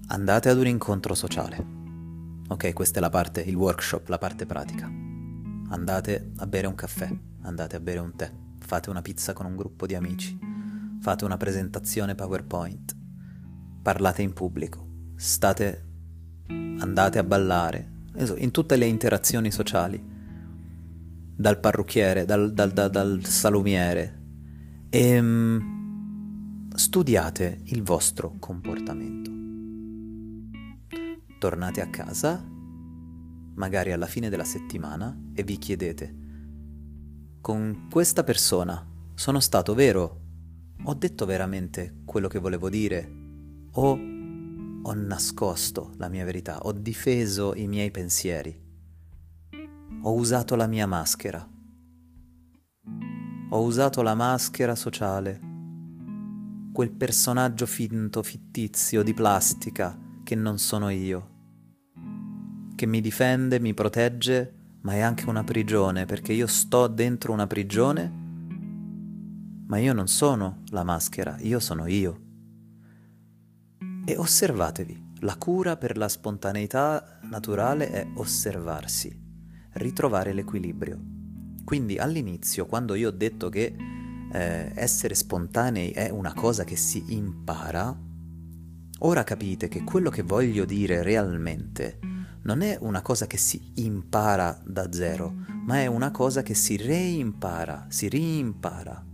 Andate 0.08 0.50
ad 0.50 0.58
un 0.58 0.68
incontro 0.68 1.14
sociale. 1.14 1.66
Ok, 2.50 2.74
questa 2.74 2.98
è 2.98 3.02
la 3.02 3.10
parte, 3.10 3.42
il 3.42 3.56
workshop, 3.56 4.10
la 4.10 4.18
parte 4.18 4.46
pratica. 4.46 4.86
Andate 5.70 6.32
a 6.36 6.48
bere 6.48 6.68
un 6.68 6.76
caffè, 6.76 7.10
andate 7.44 7.78
a 7.78 7.80
bere 7.80 8.00
un 8.00 8.14
tè, 8.16 8.30
fate 8.60 8.90
una 8.90 9.02
pizza 9.02 9.32
con 9.32 9.46
un 9.46 9.56
gruppo 9.56 9.86
di 9.86 9.96
amici, 9.96 10.38
fate 11.00 11.24
una 11.24 11.38
presentazione 11.38 12.14
PowerPoint, 12.16 12.94
parlate 13.82 14.22
in 14.22 14.34
pubblico, 14.34 15.14
state 15.16 15.90
andate 16.80 17.20
a 17.20 17.24
ballare, 17.24 17.90
in 18.38 18.52
tutte 18.52 18.76
le 18.76 18.86
interazioni 18.86 19.52
sociali, 19.52 20.04
dal 21.36 21.60
parrucchiere, 21.60 22.26
dal, 22.26 22.54
dal, 22.54 22.72
dal, 22.72 22.90
dal 22.90 23.26
salumiere, 23.26 24.20
e 24.90 25.20
um, 25.20 26.68
studiate 26.74 27.60
il 27.66 27.82
vostro 27.84 28.36
comportamento. 28.40 29.32
Tornate 31.40 31.82
a 31.82 31.90
casa, 31.90 32.46
magari 33.56 33.92
alla 33.92 34.06
fine 34.06 34.30
della 34.30 34.44
settimana, 34.44 35.18
e 35.34 35.44
vi 35.44 35.58
chiedete, 35.58 36.16
con 37.42 37.88
questa 37.90 38.24
persona 38.24 38.88
sono 39.16 39.40
stato 39.40 39.74
vero? 39.74 40.20
Ho 40.84 40.94
detto 40.94 41.26
veramente 41.26 42.02
quello 42.06 42.28
che 42.28 42.40
volevo 42.40 42.70
dire? 42.70 43.12
O 43.72 44.20
ho 44.84 44.94
nascosto 44.94 45.94
la 45.98 46.10
mia 46.10 46.26
verità, 46.26 46.60
ho 46.62 46.72
difeso 46.72 47.54
i 47.56 47.67
miei 47.67 47.91
pensieri, 47.91 48.60
ho 50.02 50.13
usato 50.13 50.56
la 50.56 50.65
mia 50.65 50.88
maschera, 50.88 51.48
ho 53.50 53.62
usato 53.62 54.02
la 54.02 54.15
maschera 54.15 54.76
sociale, 54.76 55.39
quel 56.74 56.91
personaggio 56.91 57.65
finto, 57.65 58.24
fittizio, 58.24 59.04
di 59.04 59.13
plastica 59.13 59.98
che 60.24 60.36
non 60.36 60.58
sono 60.58 60.89
io, 60.89 61.30
che 62.76 62.86
mi 62.88 63.02
difende, 63.02 63.60
mi 63.60 63.76
protegge, 63.76 64.56
ma 64.82 64.94
è 64.94 65.02
anche 65.02 65.30
una 65.30 65.44
prigione, 65.44 66.06
perché 66.06 66.34
io 66.34 66.48
sto 66.48 66.88
dentro 66.88 67.34
una 67.34 67.46
prigione, 67.46 68.20
ma 69.67 69.78
io 69.78 69.94
non 69.94 70.08
sono 70.08 70.63
la 70.70 70.84
maschera, 70.84 71.38
io 71.39 71.60
sono 71.60 71.86
io 71.86 72.30
e 74.06 74.18
osservatevi. 74.18 75.10
La 75.20 75.36
cura 75.38 75.78
per 75.78 75.98
la 75.98 76.10
spontaneità 76.10 77.20
naturale 77.24 77.92
è 77.92 78.08
osservarsi, 78.16 79.16
ritrovare 79.74 80.34
l'equilibrio. 80.34 81.00
Quindi 81.64 81.98
all'inizio, 81.98 82.66
quando 82.66 82.96
io 82.96 83.10
ho 83.10 83.12
detto 83.12 83.50
che 83.50 83.76
eh, 84.34 84.72
essere 84.74 85.14
spontanei 85.14 85.92
è 85.92 86.10
una 86.10 86.34
cosa 86.34 86.64
che 86.64 86.76
si 86.76 87.04
impara, 87.10 87.96
ora 89.00 89.24
capite 89.24 89.68
che 89.68 89.84
quello 89.84 90.10
che 90.10 90.24
voglio 90.24 90.66
dire 90.66 91.04
realmente 91.04 92.00
non 92.44 92.62
è 92.62 92.78
una 92.82 93.02
cosa 93.02 93.28
che 93.28 93.38
si 93.38 93.72
impara 93.76 94.60
da 94.66 94.92
zero, 94.92 95.34
ma 95.66 95.82
è 95.82 95.86
una 95.86 96.10
cosa 96.10 96.42
che 96.42 96.56
si 96.56 96.76
reimpara, 96.76 97.86
si 97.90 98.10
rimpara, 98.10 99.06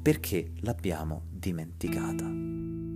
perché 0.00 0.52
l'abbiamo 0.60 1.24
dimenticata. 1.30 2.91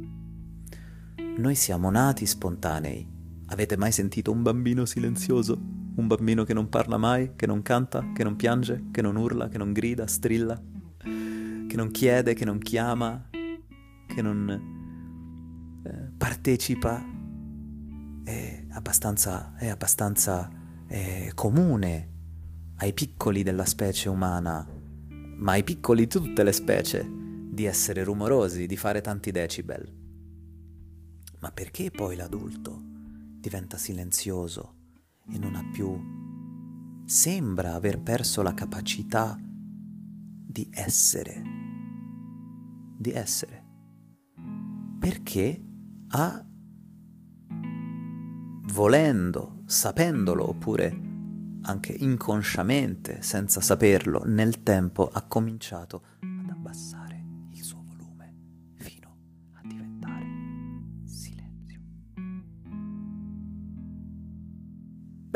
Noi 1.38 1.54
siamo 1.54 1.90
nati 1.90 2.24
spontanei. 2.24 3.06
Avete 3.48 3.76
mai 3.76 3.92
sentito 3.92 4.32
un 4.32 4.40
bambino 4.42 4.86
silenzioso? 4.86 5.60
Un 5.96 6.06
bambino 6.06 6.44
che 6.44 6.54
non 6.54 6.70
parla 6.70 6.96
mai, 6.96 7.32
che 7.36 7.46
non 7.46 7.60
canta, 7.60 8.12
che 8.14 8.24
non 8.24 8.36
piange, 8.36 8.86
che 8.90 9.02
non 9.02 9.16
urla, 9.16 9.48
che 9.48 9.58
non 9.58 9.74
grida, 9.74 10.06
strilla, 10.06 10.58
che 10.98 11.76
non 11.76 11.90
chiede, 11.90 12.32
che 12.32 12.46
non 12.46 12.58
chiama, 12.58 13.28
che 13.30 14.22
non 14.22 15.82
eh, 15.84 16.12
partecipa? 16.16 17.04
È 18.24 18.64
abbastanza, 18.70 19.54
è 19.56 19.68
abbastanza 19.68 20.50
è 20.86 21.30
comune 21.34 22.12
ai 22.76 22.94
piccoli 22.94 23.42
della 23.42 23.66
specie 23.66 24.08
umana, 24.08 24.66
ma 25.36 25.52
ai 25.52 25.64
piccoli 25.64 26.02
di 26.02 26.08
tutte 26.08 26.42
le 26.42 26.52
specie, 26.52 27.06
di 27.06 27.66
essere 27.66 28.04
rumorosi, 28.04 28.66
di 28.66 28.76
fare 28.78 29.02
tanti 29.02 29.30
decibel. 29.30 29.95
Ma 31.46 31.52
perché 31.52 31.92
poi 31.92 32.16
l'adulto 32.16 32.82
diventa 33.38 33.76
silenzioso 33.76 34.74
e 35.30 35.38
non 35.38 35.54
ha 35.54 35.62
più... 35.70 35.96
sembra 37.04 37.74
aver 37.74 38.00
perso 38.02 38.42
la 38.42 38.52
capacità 38.52 39.38
di 39.40 40.68
essere? 40.72 41.42
Di 42.98 43.12
essere. 43.12 43.64
Perché 44.98 45.64
ha, 46.08 46.44
volendo, 48.72 49.62
sapendolo 49.66 50.48
oppure 50.48 51.00
anche 51.62 51.92
inconsciamente, 51.92 53.22
senza 53.22 53.60
saperlo, 53.60 54.24
nel 54.24 54.64
tempo 54.64 55.08
ha 55.12 55.22
cominciato 55.22 56.02
ad 56.18 56.50
abbassare 56.50 57.05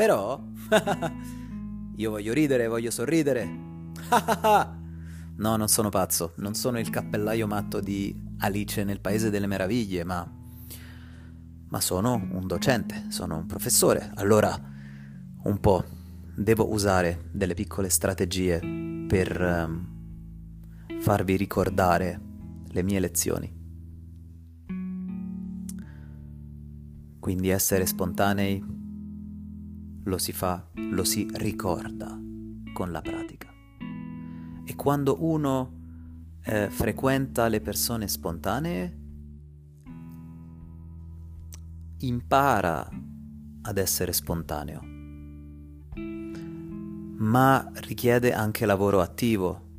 Però 0.01 0.41
io 1.95 2.09
voglio 2.09 2.33
ridere, 2.33 2.65
voglio 2.65 2.89
sorridere. 2.89 3.45
no, 5.37 5.55
non 5.55 5.67
sono 5.67 5.89
pazzo, 5.89 6.33
non 6.37 6.55
sono 6.55 6.79
il 6.79 6.89
cappellaio 6.89 7.45
matto 7.45 7.79
di 7.79 8.19
Alice 8.39 8.83
nel 8.83 8.99
Paese 8.99 9.29
delle 9.29 9.45
Meraviglie, 9.45 10.03
ma... 10.03 10.27
ma 11.67 11.81
sono 11.81 12.15
un 12.15 12.47
docente, 12.47 13.05
sono 13.09 13.37
un 13.37 13.45
professore. 13.45 14.09
Allora, 14.15 14.59
un 15.43 15.59
po' 15.59 15.85
devo 16.33 16.71
usare 16.71 17.29
delle 17.31 17.53
piccole 17.53 17.89
strategie 17.89 18.57
per 19.07 19.39
um, 19.39 20.99
farvi 20.99 21.37
ricordare 21.37 22.19
le 22.69 22.81
mie 22.81 22.99
lezioni. 22.99 23.59
Quindi 27.19 27.49
essere 27.49 27.85
spontanei 27.85 28.79
lo 30.03 30.17
si 30.17 30.31
fa, 30.31 30.67
lo 30.73 31.03
si 31.03 31.29
ricorda 31.33 32.19
con 32.73 32.91
la 32.91 33.01
pratica. 33.01 33.49
E 34.63 34.75
quando 34.75 35.23
uno 35.23 35.79
eh, 36.43 36.69
frequenta 36.69 37.47
le 37.47 37.61
persone 37.61 38.07
spontanee, 38.07 38.97
impara 41.99 42.89
ad 43.63 43.77
essere 43.77 44.11
spontaneo, 44.11 44.81
ma 47.17 47.69
richiede 47.73 48.33
anche 48.33 48.65
lavoro 48.65 49.01
attivo. 49.01 49.69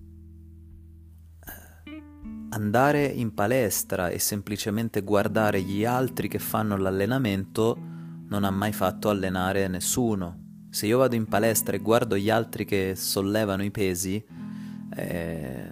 Andare 2.51 3.07
in 3.07 3.33
palestra 3.33 4.11
e 4.11 4.19
semplicemente 4.19 5.01
guardare 5.01 5.63
gli 5.63 5.87
altri 5.87 6.29
che 6.29 6.39
fanno 6.39 6.77
l'allenamento 6.77 7.92
non 8.33 8.45
ha 8.45 8.51
mai 8.51 8.73
fatto 8.73 9.11
allenare 9.11 9.69
nessuno. 9.69 10.69
Se 10.71 10.87
io 10.87 10.97
vado 10.97 11.15
in 11.15 11.27
palestra 11.27 11.77
e 11.77 11.81
guardo 11.81 12.17
gli 12.17 12.31
altri 12.31 12.65
che 12.65 12.95
sollevano 12.97 13.63
i 13.63 13.71
pesi, 13.71 14.25
eh, 14.97 15.71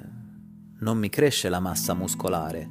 non 0.81 0.99
mi 0.99 1.09
cresce 1.09 1.49
la 1.49 1.59
massa 1.59 1.95
muscolare, 1.95 2.69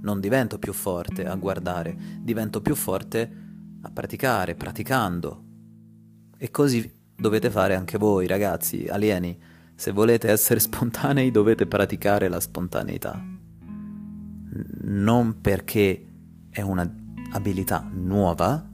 non 0.00 0.20
divento 0.20 0.58
più 0.58 0.72
forte 0.72 1.26
a 1.26 1.34
guardare, 1.34 1.94
divento 2.18 2.62
più 2.62 2.74
forte 2.74 3.30
a 3.82 3.90
praticare, 3.90 4.54
praticando. 4.54 5.44
E 6.38 6.50
così 6.50 6.90
dovete 7.14 7.50
fare 7.50 7.74
anche 7.74 7.98
voi, 7.98 8.26
ragazzi, 8.26 8.86
alieni. 8.88 9.38
Se 9.74 9.90
volete 9.90 10.30
essere 10.30 10.60
spontanei 10.64 11.30
dovete 11.30 11.66
praticare 11.66 12.28
la 12.28 12.40
spontaneità. 12.40 13.22
Non 14.80 15.42
perché 15.42 16.06
è 16.48 16.62
un'abilità 16.62 17.86
nuova, 17.92 18.70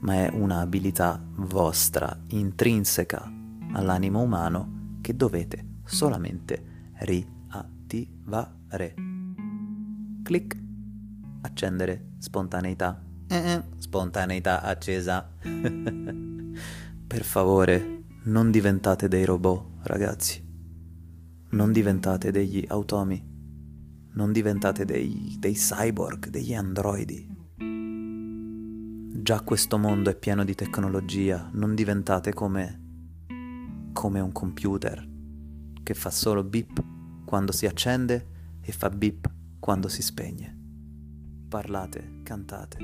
ma 0.00 0.14
è 0.14 0.30
un'abilità 0.32 1.22
vostra, 1.36 2.16
intrinseca 2.28 3.30
all'animo 3.72 4.20
umano, 4.20 4.96
che 5.00 5.16
dovete 5.16 5.80
solamente 5.84 6.92
riattivare. 6.98 8.94
Clic, 10.22 10.56
accendere 11.42 12.10
spontaneità. 12.18 13.02
Eh, 13.28 13.62
spontaneità 13.78 14.62
accesa. 14.62 15.28
per 17.06 17.24
favore, 17.24 18.04
non 18.24 18.50
diventate 18.50 19.08
dei 19.08 19.24
robot, 19.24 19.64
ragazzi. 19.82 20.44
Non 21.50 21.72
diventate 21.72 22.30
degli 22.30 22.64
automi. 22.68 23.36
Non 24.12 24.32
diventate 24.32 24.84
dei, 24.84 25.36
dei 25.38 25.54
cyborg, 25.54 26.28
degli 26.28 26.54
androidi. 26.54 27.36
Già 29.20 29.40
questo 29.40 29.78
mondo 29.78 30.10
è 30.10 30.16
pieno 30.16 30.44
di 30.44 30.54
tecnologia, 30.54 31.50
non 31.52 31.74
diventate 31.74 32.32
come 32.32 32.86
come 33.92 34.20
un 34.20 34.30
computer 34.30 35.06
che 35.82 35.92
fa 35.92 36.08
solo 36.08 36.44
bip 36.44 36.80
quando 37.24 37.50
si 37.50 37.66
accende 37.66 38.58
e 38.60 38.70
fa 38.70 38.88
bip 38.90 39.28
quando 39.58 39.88
si 39.88 40.02
spegne. 40.02 40.56
Parlate, 41.48 42.20
cantate, 42.22 42.78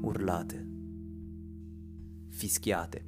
urlate, 0.00 0.66
fischiate. 2.30 3.04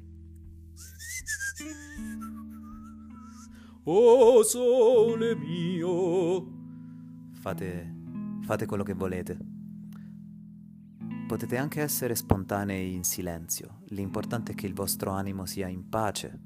Oh 3.85 4.43
sole 4.43 5.35
mio! 5.35 6.47
Fate, 7.31 7.95
fate 8.41 8.65
quello 8.67 8.83
che 8.83 8.93
volete. 8.93 9.48
Potete 11.29 11.57
anche 11.57 11.81
essere 11.81 12.15
spontanei 12.15 12.95
in 12.95 13.03
silenzio, 13.03 13.81
l'importante 13.89 14.53
è 14.53 14.55
che 14.55 14.65
il 14.65 14.73
vostro 14.73 15.11
animo 15.11 15.45
sia 15.45 15.67
in 15.67 15.87
pace. 15.87 16.39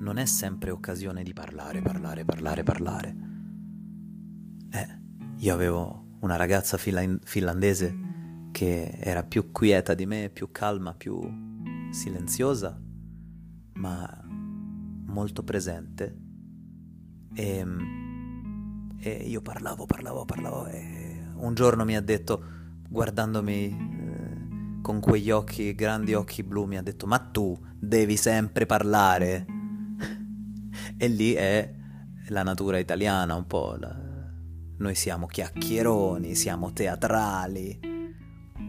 Non 0.00 0.16
è 0.16 0.24
sempre 0.24 0.72
occasione 0.72 1.22
di 1.22 1.32
parlare, 1.32 1.80
parlare, 1.82 2.24
parlare, 2.24 2.64
parlare. 2.64 3.16
Eh, 4.72 4.98
io 5.36 5.54
avevo 5.54 6.16
una 6.22 6.34
ragazza 6.34 6.76
finla- 6.76 7.16
finlandese 7.22 8.48
che 8.50 8.98
era 8.98 9.22
più 9.22 9.52
quieta 9.52 9.94
di 9.94 10.04
me, 10.04 10.28
più 10.28 10.50
calma, 10.50 10.92
più 10.92 11.20
silenziosa, 11.92 12.76
ma 13.74 14.24
molto 14.26 15.44
presente. 15.44 16.18
E, 17.34 17.64
e 18.98 19.10
io 19.10 19.40
parlavo, 19.42 19.86
parlavo, 19.86 20.24
parlavo 20.24 20.66
e 20.66 21.22
un 21.36 21.54
giorno 21.54 21.84
mi 21.84 21.94
ha 21.94 22.02
detto 22.02 22.61
guardandomi 22.92 23.64
eh, 23.64 24.80
con 24.82 25.00
quegli 25.00 25.30
occhi, 25.30 25.74
grandi 25.74 26.12
occhi 26.12 26.42
blu, 26.42 26.66
mi 26.66 26.76
ha 26.76 26.82
detto: 26.82 27.06
Ma 27.06 27.18
tu 27.18 27.58
devi 27.74 28.16
sempre 28.16 28.66
parlare. 28.66 29.46
e 30.98 31.08
lì 31.08 31.32
è 31.32 31.74
la 32.28 32.42
natura 32.42 32.78
italiana, 32.78 33.34
un 33.34 33.46
po'. 33.46 33.76
La... 33.78 34.00
Noi 34.76 34.94
siamo 34.94 35.26
chiacchieroni, 35.26 36.34
siamo 36.34 36.72
teatrali, 36.72 37.80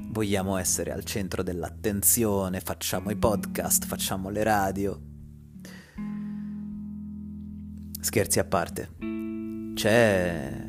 vogliamo 0.09 0.57
essere 0.57 0.91
al 0.91 1.03
centro 1.03 1.43
dell'attenzione, 1.43 2.61
facciamo 2.61 3.09
i 3.11 3.15
podcast, 3.15 3.85
facciamo 3.85 4.29
le 4.29 4.43
radio. 4.43 5.01
Scherzi 7.99 8.39
a 8.39 8.43
parte, 8.43 8.89
c'è 9.73 10.61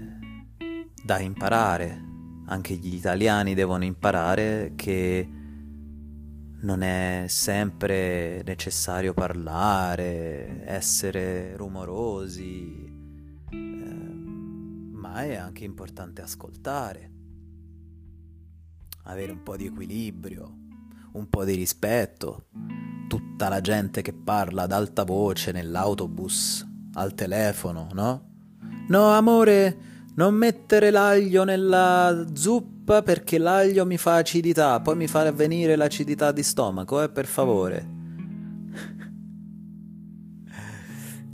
da 1.04 1.18
imparare 1.18 2.03
anche 2.46 2.74
gli 2.74 2.94
italiani 2.94 3.54
devono 3.54 3.84
imparare 3.84 4.72
che 4.76 5.28
non 6.60 6.82
è 6.82 7.24
sempre 7.28 8.42
necessario 8.44 9.12
parlare, 9.12 10.64
essere 10.64 11.56
rumorosi, 11.56 12.90
eh, 13.50 13.56
ma 14.92 15.22
è 15.24 15.34
anche 15.34 15.64
importante 15.64 16.22
ascoltare, 16.22 17.10
avere 19.04 19.32
un 19.32 19.42
po' 19.42 19.56
di 19.56 19.66
equilibrio, 19.66 20.56
un 21.12 21.28
po' 21.28 21.44
di 21.44 21.54
rispetto. 21.54 22.46
Tutta 23.08 23.48
la 23.48 23.60
gente 23.60 24.00
che 24.00 24.14
parla 24.14 24.62
ad 24.62 24.72
alta 24.72 25.04
voce 25.04 25.52
nell'autobus, 25.52 26.66
al 26.94 27.14
telefono, 27.14 27.88
no? 27.92 28.32
No, 28.88 29.10
amore, 29.10 29.76
non 30.16 30.34
mettere 30.34 30.90
l'aglio 30.90 31.44
nella 31.44 32.24
zuppa 32.32 33.02
perché 33.02 33.38
l'aglio 33.38 33.84
mi 33.86 33.96
fa 33.96 34.16
acidità, 34.16 34.80
poi 34.80 34.96
mi 34.96 35.06
fa 35.06 35.30
venire 35.32 35.76
l'acidità 35.76 36.32
di 36.32 36.42
stomaco, 36.42 37.02
eh, 37.02 37.08
per 37.08 37.26
favore. 37.26 37.92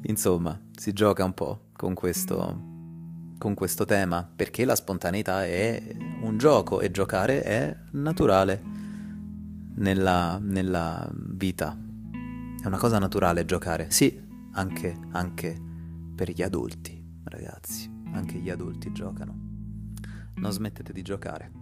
Insomma, 0.04 0.58
si 0.76 0.92
gioca 0.92 1.24
un 1.24 1.34
po' 1.34 1.66
con 1.72 1.94
questo, 1.94 3.34
con 3.38 3.54
questo 3.54 3.84
tema, 3.84 4.28
perché 4.34 4.64
la 4.64 4.74
spontaneità 4.74 5.44
è 5.44 5.96
un 6.22 6.38
gioco 6.38 6.80
e 6.80 6.90
giocare 6.90 7.42
è 7.42 7.76
naturale 7.92 8.62
nella, 9.74 10.38
nella 10.40 11.08
vita. 11.12 11.76
È 12.62 12.66
una 12.66 12.78
cosa 12.78 12.98
naturale 12.98 13.44
giocare, 13.44 13.90
sì, 13.90 14.18
anche, 14.52 14.96
anche 15.12 15.56
per 16.14 16.30
gli 16.30 16.42
adulti, 16.42 17.02
ragazzi 17.24 17.98
anche 18.12 18.38
gli 18.38 18.50
adulti 18.50 18.92
giocano. 18.92 19.34
Non 20.36 20.52
smettete 20.52 20.92
di 20.92 21.02
giocare. 21.02 21.52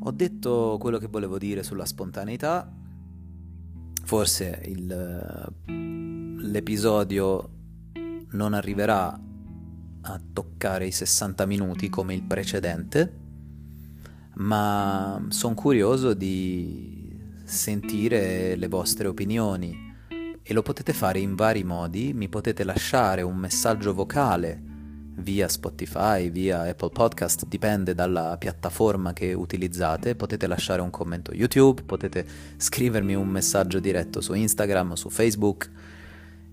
Ho 0.00 0.10
detto 0.12 0.76
quello 0.80 0.98
che 0.98 1.06
volevo 1.06 1.38
dire 1.38 1.62
sulla 1.62 1.84
spontaneità. 1.84 2.72
Forse 4.04 4.62
il, 4.64 5.54
l'episodio 6.38 7.50
non 8.30 8.54
arriverà 8.54 9.20
a 10.00 10.20
toccare 10.32 10.86
i 10.86 10.92
60 10.92 11.44
minuti 11.46 11.88
come 11.88 12.14
il 12.14 12.22
precedente, 12.22 13.18
ma 14.34 15.22
sono 15.28 15.54
curioso 15.54 16.14
di 16.14 17.16
sentire 17.44 18.56
le 18.56 18.68
vostre 18.68 19.08
opinioni 19.08 19.87
e 20.50 20.54
lo 20.54 20.62
potete 20.62 20.94
fare 20.94 21.18
in 21.18 21.34
vari 21.34 21.62
modi, 21.62 22.14
mi 22.14 22.30
potete 22.30 22.64
lasciare 22.64 23.20
un 23.20 23.36
messaggio 23.36 23.92
vocale 23.92 24.58
via 25.16 25.46
Spotify, 25.46 26.30
via 26.30 26.62
Apple 26.62 26.88
Podcast, 26.88 27.46
dipende 27.46 27.94
dalla 27.94 28.34
piattaforma 28.38 29.12
che 29.12 29.34
utilizzate, 29.34 30.14
potete 30.14 30.46
lasciare 30.46 30.80
un 30.80 30.88
commento 30.88 31.34
YouTube, 31.34 31.82
potete 31.82 32.24
scrivermi 32.56 33.14
un 33.14 33.28
messaggio 33.28 33.78
diretto 33.78 34.22
su 34.22 34.32
Instagram, 34.32 34.94
su 34.94 35.10
Facebook. 35.10 35.70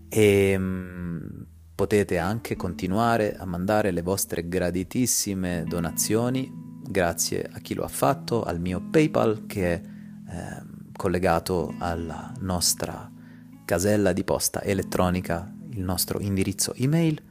E 0.10 0.56
um, 0.58 1.46
potete 1.74 2.18
anche 2.18 2.58
continuare 2.58 3.38
a 3.38 3.46
mandare 3.46 3.92
le 3.92 4.02
vostre 4.02 4.50
graditissime 4.50 5.64
donazioni 5.66 6.52
grazie 6.86 7.50
a 7.50 7.60
chi 7.60 7.74
lo 7.74 7.86
ha 7.86 7.88
fatto, 7.88 8.44
al 8.44 8.60
mio 8.60 8.82
PayPal 8.92 9.46
che 9.48 9.72
è 9.72 9.82
eh, 9.82 10.64
collegato 10.98 11.74
alla 11.80 12.34
nostra 12.40 13.10
casella 13.66 14.14
di 14.14 14.24
posta 14.24 14.62
elettronica 14.62 15.52
il 15.72 15.82
nostro 15.82 16.20
indirizzo 16.20 16.74
email, 16.76 17.22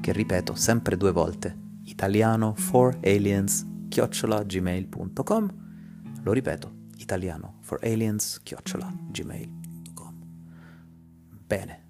che 0.00 0.12
ripeto 0.12 0.54
sempre 0.54 0.96
due 0.96 1.12
volte, 1.12 1.56
italiano 1.84 2.54
4aliens 2.58 3.88
chiocciolagmail.com, 3.88 5.54
lo 6.22 6.32
ripeto, 6.32 6.72
italiano 6.96 7.58
for 7.60 7.78
aliens 7.82 8.40
gmail.com. 8.42 10.14
Bene, 11.46 11.82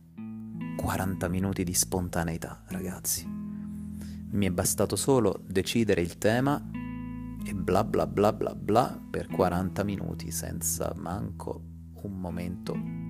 40 0.77 1.29
minuti 1.29 1.65
di 1.65 1.73
spontaneità, 1.73 2.65
ragazzi. 2.67 3.27
Mi 3.27 4.47
è 4.47 4.51
bastato 4.51 4.97
solo 4.97 5.41
decidere 5.47 6.01
il 6.03 6.19
tema 6.19 6.61
e 7.47 7.55
bla 7.55 7.85
bla 7.85 8.07
bla 8.07 8.33
bla 8.33 8.55
bla 8.55 9.01
per 9.11 9.29
40 9.29 9.85
minuti 9.85 10.33
senza 10.33 10.93
manco 10.97 11.63
un 12.03 12.19
momento 12.19 13.04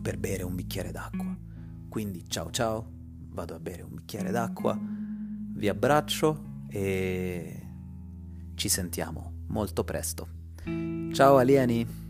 per 0.00 0.18
bere 0.18 0.42
un 0.42 0.54
bicchiere 0.54 0.90
d'acqua. 0.90 1.36
Quindi 1.88 2.24
ciao 2.28 2.50
ciao, 2.50 2.86
vado 3.30 3.54
a 3.54 3.60
bere 3.60 3.82
un 3.82 3.94
bicchiere 3.94 4.30
d'acqua, 4.30 4.78
vi 5.54 5.68
abbraccio 5.68 6.64
e 6.68 7.66
ci 8.54 8.68
sentiamo 8.68 9.44
molto 9.48 9.84
presto. 9.84 10.28
Ciao 11.12 11.36
alieni! 11.36 12.09